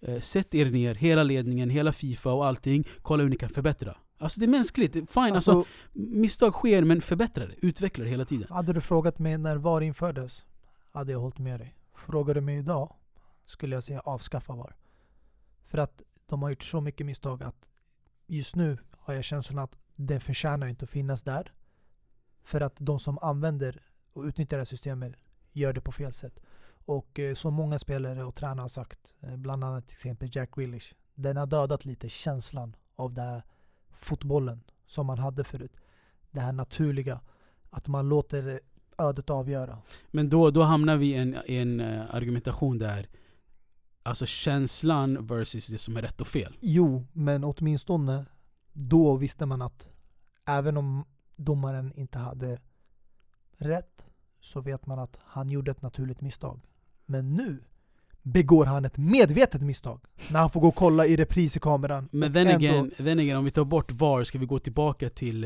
[0.02, 2.88] Eh, sätt er ner, hela ledningen, hela Fifa och allting.
[3.02, 3.96] Kolla hur ni kan förbättra.
[4.18, 4.94] Alltså det är mänskligt.
[4.94, 7.56] Fine, alltså, Alltså, misstag sker, men förbättra det.
[7.62, 8.48] Utveckla det hela tiden.
[8.50, 10.46] hade du frågat mig när VAR infördes
[10.92, 11.76] hade jag hållit med dig.
[11.96, 12.96] Frågar du mig idag
[13.46, 14.76] skulle jag säga avskaffa VAR.
[15.64, 17.70] För att de har gjort så mycket misstag att
[18.28, 21.54] just nu har jag känslan att det förtjänar inte att finnas där.
[22.44, 23.82] För att de som använder
[24.14, 25.14] och utnyttjar det här systemet
[25.52, 26.40] gör det på fel sätt.
[26.86, 30.56] Och eh, som många spelare och tränare har sagt, eh, bland annat till exempel Jack
[30.56, 33.44] Grealish, den har dödat lite känslan av den här
[33.98, 35.72] fotbollen som man hade förut.
[36.32, 37.20] Det här naturliga,
[37.70, 38.60] att man låter
[38.98, 39.78] ödet avgöra.
[40.12, 43.08] Men då, då hamnar vi i en, en eh, argumentation där
[44.06, 46.58] Alltså känslan versus det som är rätt och fel.
[46.62, 48.26] Jo, men åtminstone
[48.74, 49.90] då visste man att
[50.46, 52.60] även om domaren inte hade
[53.58, 54.06] rätt
[54.42, 56.62] så vet man att han gjorde ett naturligt misstag.
[57.06, 57.64] Men nu
[58.26, 60.00] begår han ett medvetet misstag
[60.30, 62.10] när han får gå och kolla i repris i kameran.
[62.12, 65.44] Men then again, then again, om vi tar bort VAR ska vi gå tillbaka till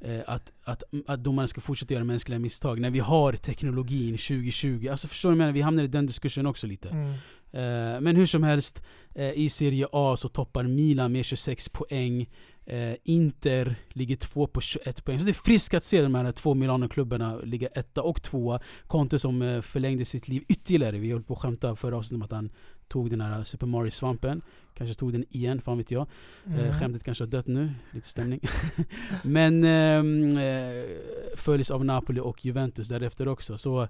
[0.00, 4.88] eh, att, att, att domarna ska fortsätta göra mänskliga misstag när vi har teknologin 2020.
[4.90, 5.52] Alltså förstår du vad jag menar?
[5.52, 6.88] Vi hamnar i den diskussionen också lite.
[6.88, 7.12] Mm.
[7.52, 8.82] Eh, men hur som helst,
[9.14, 12.26] eh, i Serie A så toppar Milan med 26 poäng.
[12.66, 15.18] Eh, Inter ligger två på 21 poäng.
[15.18, 18.60] Så det är friskt att se de här två Milano-klubbarna ligga etta och tvåa.
[18.86, 20.98] Conte som eh, förlängde sitt liv ytterligare.
[20.98, 22.50] Vi höll på att skämta förra avsnittet om att han
[22.88, 24.42] tog den här Super Mario-svampen.
[24.74, 26.06] Kanske tog den igen, fan vet jag.
[26.46, 26.58] Mm.
[26.58, 28.40] Eh, skämtet kanske har dött nu, lite stämning.
[29.22, 30.84] Men ehm, eh,
[31.36, 33.58] följs av Napoli och Juventus därefter också.
[33.58, 33.88] Så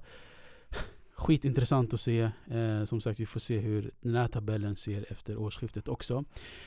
[1.17, 2.21] skitintressant att se.
[2.51, 6.25] Eh, som sagt, vi får se hur den här tabellen ser efter årsskiftet också.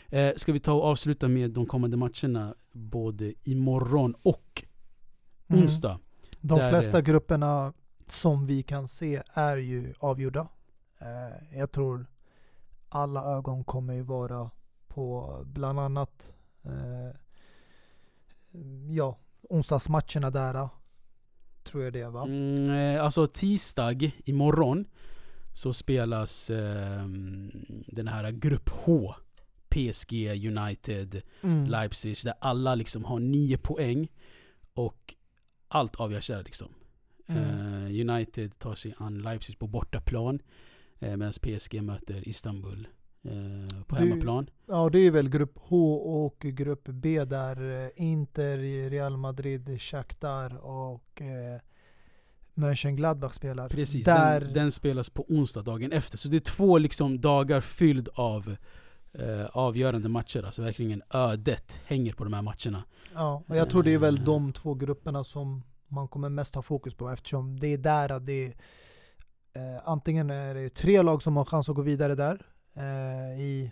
[0.07, 4.63] Eh, ska vi ta och avsluta med de kommande matcherna både imorgon och
[5.47, 5.61] Mm.
[5.63, 5.99] onsdag.
[6.41, 7.73] De Där- flesta grupperna
[8.07, 10.47] som vi kan se är ju avgjorda.
[10.99, 12.05] Eh, jag tror
[12.89, 14.51] alla ögon kommer ju vara
[14.87, 16.33] på bland annat
[16.63, 17.15] eh,
[18.89, 19.17] ja,
[19.49, 20.69] onsdagsmatcherna där.
[21.69, 22.23] Eh, Tror jag det va?
[22.23, 24.85] Mm, eh, alltså tisdag imorgon
[25.53, 27.51] så spelas ehm,
[27.87, 29.15] den här grupp H.
[29.69, 30.13] PSG,
[30.47, 31.65] United, Mm.
[31.65, 34.07] Leipzig där alla liksom har nio poäng
[34.73, 35.15] och
[35.67, 36.67] allt avgörs där liksom.
[37.27, 37.43] Mm.
[37.43, 40.39] Eh, United tar sig an Leipzig på bortaplan
[40.99, 42.87] eh, medan PSG möter Istanbul
[43.23, 44.49] eh, på Du- hemmaplan.
[44.67, 45.93] Ja, det är väl grupp H
[46.25, 48.57] och grupp B där eh, Inter,
[48.89, 51.61] Real Madrid, Shakhtar och eh,
[52.53, 53.69] Mönchengladbach spelar.
[53.69, 56.17] Precis, Där, den, den spelas på onsdag dagen efter.
[56.17, 58.55] Så det är två liksom dagar fylld av
[59.13, 60.43] eh, avgörande matcher.
[60.45, 62.83] Alltså verkligen ödet hänger på de här matcherna.
[63.13, 64.23] Ja, och jag tror det är väl Eh.
[64.23, 68.45] de två grupperna som man kommer mest ha fokus på eftersom det är där det
[68.45, 68.53] är
[69.53, 72.41] eh, antingen är det tre lag som har chans att gå vidare där
[72.73, 73.71] eh, i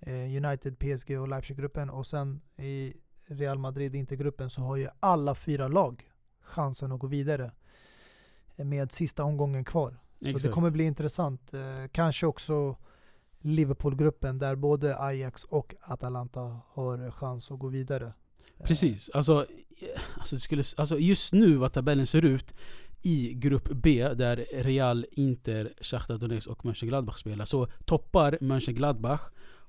[0.00, 2.94] eh, United, PSG och Leipzig-gruppen och sen i
[3.26, 6.10] Real Madrid, Inter-gruppen så har ju alla fyra lag
[6.40, 7.52] chansen att gå vidare
[8.56, 9.96] med sista omgången kvar.
[10.20, 11.54] Så det kommer bli intressant.
[11.54, 11.60] Eh,
[11.92, 12.76] kanske också
[13.40, 18.12] Liverpool-gruppen där både Ajax och Atalanta har chans att gå vidare.
[18.64, 19.10] Precis.
[19.10, 19.46] Alltså,
[20.18, 22.54] alltså, det skulle, alltså just nu vad tabellen ser ut
[23.02, 29.20] i grupp B där Real, Inter, Shakhtar Donetsk och Mönchengladbach spelar så toppar Mönchengladbach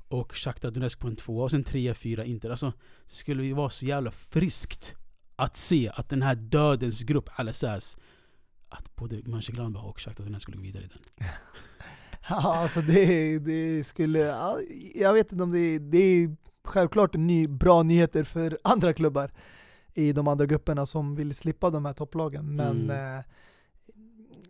[0.08, 2.50] och Shakhtar Donetsk på en tvåa och sen trea, fyra Inter.
[2.50, 2.74] Alltså,
[3.06, 4.96] det skulle ju vara så jävla friskt
[5.36, 7.98] att se att den här dödens grupp, Al-Assas,
[8.70, 11.28] att både Mönchengladbach och Shakhtar Donetsk skulle gå vidare i den.
[12.30, 14.20] Ja, alltså det, det skulle...
[14.96, 15.80] Jag vet inte om det är...
[15.80, 19.32] Det är självklart ny, bra nyheter för andra klubbar
[19.98, 22.56] i de andra grupperna som vill slippa de här topplagen.
[22.56, 23.18] Men Mm.
[23.18, 23.24] eh,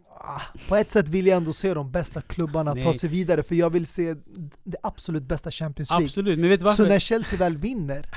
[0.10, 2.94] ah, på ett sätt vill jag ändå se de bästa klubbarna ta Nej.
[2.98, 4.16] sig vidare för jag vill se
[4.64, 6.06] det absolut bästa Champions League.
[6.06, 6.84] Absolut, men vet du varför?
[6.84, 8.10] Så när Chelsea väl vinner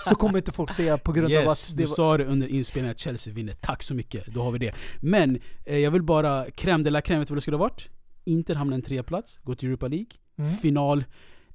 [0.00, 1.94] så kommer inte folk säga på grund av yes, att du det var...
[1.94, 3.52] sa det under inspelningen att Chelsea vinner.
[3.60, 4.74] Tack så mycket, då har vi det.
[5.00, 7.64] Men eh, jag vill bara, crème de la crème, vet du vad det skulle ha
[7.64, 7.88] varit?
[8.24, 10.06] Inter hamnar en trea plats, går till Europa League.
[10.38, 10.56] Mm.
[10.56, 11.04] Final,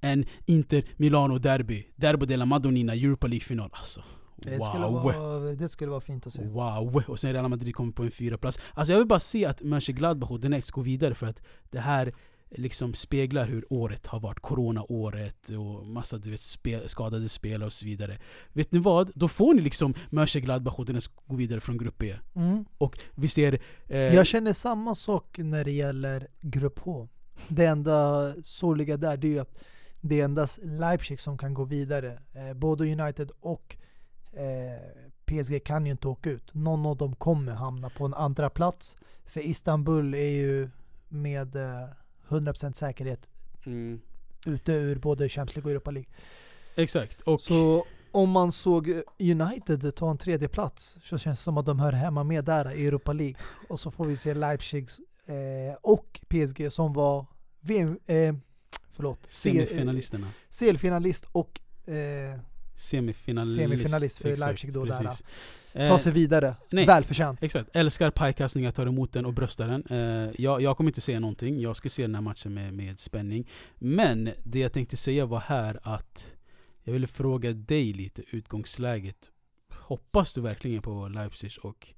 [0.01, 1.83] en Inter-Milano-derby.
[1.95, 3.69] Derby della Madonnina, Europa League-final.
[3.73, 4.01] Alltså,
[4.43, 5.03] Det, skulle wow!
[5.03, 6.43] vara, det skulle vara fint att se.
[6.43, 7.03] Wow!
[7.07, 8.59] Och sen Real Madrid kommer på en fyra plats.
[8.73, 12.13] Alltså jag vill bara se att Mönchengladbach och Donetsk går vidare för att det här
[12.55, 14.39] liksom speglar hur året har varit.
[14.39, 18.17] Corona-året och massa du vet, spe, skadade spelare och så vidare.
[18.53, 19.11] Vet ni vad?
[19.15, 22.15] Då får ni liksom Mönchengladbach och Donetsk gå vidare från grupp B.
[22.35, 22.65] Mm.
[22.77, 23.59] Och vi ser...
[23.87, 27.07] Eh, Jag känner samma sak när det gäller Grupp H.
[27.47, 29.63] Det enda sorgliga där det är ju att
[30.01, 32.19] det är endast Leipzig som kan gå vidare.
[32.33, 33.75] Eh, både United och
[35.25, 36.53] PSG kan ju inte åka ut.
[36.53, 38.95] Någon av dem kommer hamna på en andra plats.
[39.25, 40.69] För Istanbul är ju
[41.07, 41.87] med eh,
[42.27, 43.29] 100% säkerhet
[43.65, 44.01] mm,
[44.47, 46.09] ute ur både Champions League och Europa League.
[46.75, 47.21] exakt.
[47.21, 51.65] Och Så om man såg United ta en tredje plats så känns det som att
[51.65, 53.35] de hör hemma med där i Europa League.
[53.69, 54.87] Och så får vi se Leipzig
[55.25, 57.25] eh, och PSG som var
[57.61, 58.35] VM, eh,
[58.91, 60.27] förlåt, semifinalisterna.
[60.49, 61.59] CL-finalist och
[61.93, 62.39] eh,
[62.83, 63.55] Semifinalist.
[63.55, 65.25] Semifinalist för Leipzig då där, precis.
[65.73, 66.55] ta Eh, sig vidare.
[66.69, 66.85] nej.
[66.85, 67.43] Välförtjänt.
[67.43, 69.83] Exakt, älskar pajkastningar, tar emot den och bröstar den.
[69.89, 72.99] Eh, jag, jag kommer inte säga någonting, jag ska se den här matchen med, med
[72.99, 73.49] spänning.
[73.75, 76.33] Men det jag tänkte säga var här att
[76.83, 79.31] jag ville fråga dig lite, utgångsläget.
[79.69, 81.93] Hoppas du verkligen på Leipzig och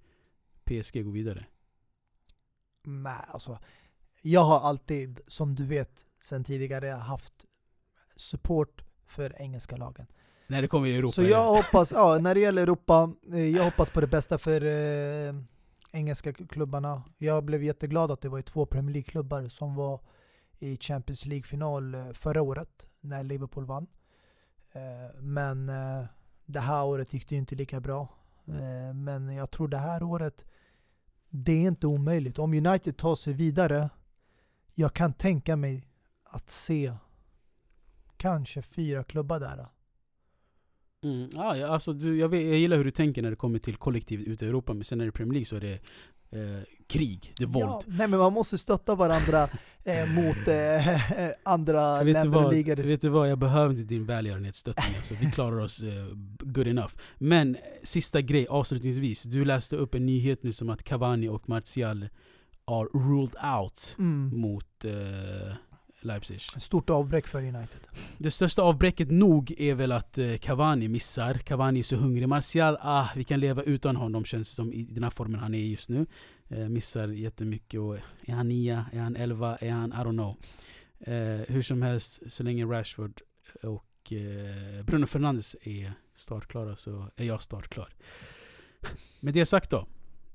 [0.63, 1.41] PSG går vidare?
[2.83, 3.59] Nej, alltså.
[4.21, 7.33] Jag har alltid, som du vet sen tidigare, haft
[8.15, 10.07] support för engelska lagen.
[10.47, 11.11] När det kommer i Europa?
[11.11, 11.31] Så eller?
[11.31, 15.35] jag hoppas, ja när det gäller Europa, eh, jag hoppas på det bästa för eh,
[15.91, 17.03] engelska klubbarna.
[17.17, 19.99] Jag blev jätteglad att det var två Premier League-klubbar som var
[20.59, 23.87] i Champions League-final eh, förra året när Liverpool vann.
[24.71, 26.05] Eh, men eh,
[26.45, 28.07] det här året gick det inte lika bra.
[28.47, 30.45] Eh, men jag tror det här året,
[31.29, 32.39] det är inte omöjligt.
[32.39, 33.89] Om United tar sig vidare,
[34.73, 35.87] jag kan tänka mig
[36.23, 36.93] att se
[38.17, 39.67] kanske fyra klubbar där.
[41.05, 43.59] Mm, ja, ja, alltså, du, jag, vet, jag gillar hur du tänker när det kommer
[43.59, 45.73] till kollektivet ute i Europa, men sen när det är Premier League så är det
[46.39, 47.65] eh, krig, det är våld.
[47.65, 49.47] Ja, nej men man måste stötta varandra
[49.83, 52.75] eh, mot eh, andra vet, du länder och vad, ligor.
[52.75, 54.95] vet du vad, jag behöver inte din välgörenhetsstöttning.
[54.97, 56.05] Alltså, vi klarar oss eh,
[56.39, 56.93] good enough.
[57.17, 59.23] Men eh, sista grej avslutningsvis.
[59.23, 62.09] Du läste upp en nyhet nu som att Cavani och Martial
[62.67, 64.39] are ruled out Mm.
[64.39, 64.85] mot
[66.05, 66.41] Leipzig.
[66.41, 67.79] Stort avbräck för United.
[68.17, 71.33] Det största avbräcket nog är väl att eh, Cavani missar.
[71.33, 72.29] Cavani är så hungrig.
[72.29, 75.53] Martial, ah, vi kan leva utan honom känns det som i den här formen han
[75.53, 76.05] är i just nu.
[76.47, 78.85] Eh, missar jättemycket och är han nia?
[78.93, 79.57] Är han elva?
[79.57, 80.35] Är han, I don't know.
[80.99, 83.21] Eh, hur som helst, så länge Rashford
[83.63, 87.89] och eh, Bruno Fernandes är startklara så är jag startklar.
[89.19, 89.87] Med det sagt då,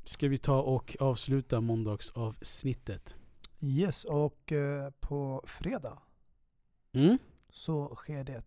[0.05, 3.17] ska vi ta och avsluta måndagsavsnittet.
[3.63, 5.99] Yes, och eh, på fredag
[6.93, 7.19] Mm?
[7.51, 8.43] så sker det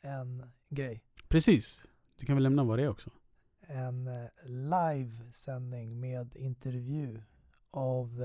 [0.00, 1.02] en grej.
[1.28, 1.86] Precis.
[2.16, 3.10] Du kan väl lämna vad det är också?
[3.60, 7.22] En eh, livesändning med intervju
[7.70, 8.22] av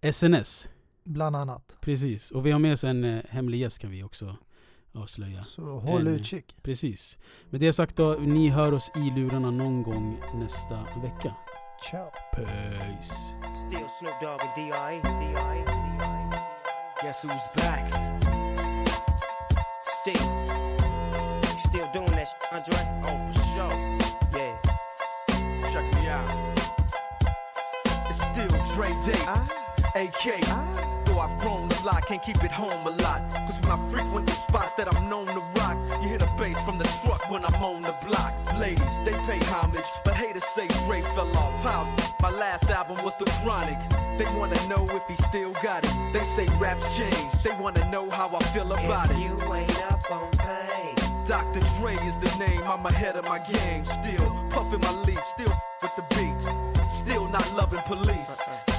[0.00, 0.70] eh, SNS.
[1.04, 1.78] bland annat.
[1.80, 4.36] Precis, och vi har med oss en eh, hemlig gäst kan vi också
[4.92, 5.44] avslöja.
[5.44, 6.56] Så håll En- utkik.
[6.62, 7.18] Precis.
[7.50, 11.36] Med det sagt då, ni hör oss i lurarna någon gång nästa vecka.
[11.80, 12.10] Ciao.
[12.34, 13.34] Peace!
[13.54, 14.98] Still Snoop Dogg and D.I.
[15.00, 15.64] D.I.
[15.64, 16.42] D.I.
[17.00, 17.88] Guess who's back?
[20.00, 20.14] Still.
[21.68, 22.78] Still doing that shit, Andre?
[23.04, 23.74] Oh, for sure.
[24.40, 24.54] Yeah.
[25.72, 26.28] Check me out.
[28.10, 29.22] It's still Dre Day,
[29.94, 30.97] AK.
[31.18, 33.28] Though I've grown a lot, can't keep it home a lot.
[33.32, 36.60] Cause when I frequent the spots that I'm known to rock, you hear the bass
[36.60, 38.32] from the truck when I'm on the block.
[38.56, 41.52] Ladies, they pay homage, but haters say Dre fell off.
[41.64, 41.82] How?
[42.22, 43.78] My last album was The Chronic.
[44.16, 46.12] They wanna know if he still got it.
[46.12, 47.32] They say raps change.
[47.42, 49.18] They wanna know how I feel about If it.
[49.18, 51.04] you ain't up on pace.
[51.26, 51.58] Dr.
[51.80, 53.84] Dre is the name, I'm ahead of my game.
[53.84, 55.52] Still puffing my leaf, still
[55.82, 56.46] with the beats.
[56.96, 58.36] Still not loving police.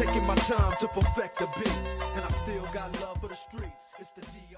[0.00, 1.78] Taking my time to perfect the beat,
[2.16, 3.84] and I still got love for the streets.
[3.98, 4.49] It's the DR.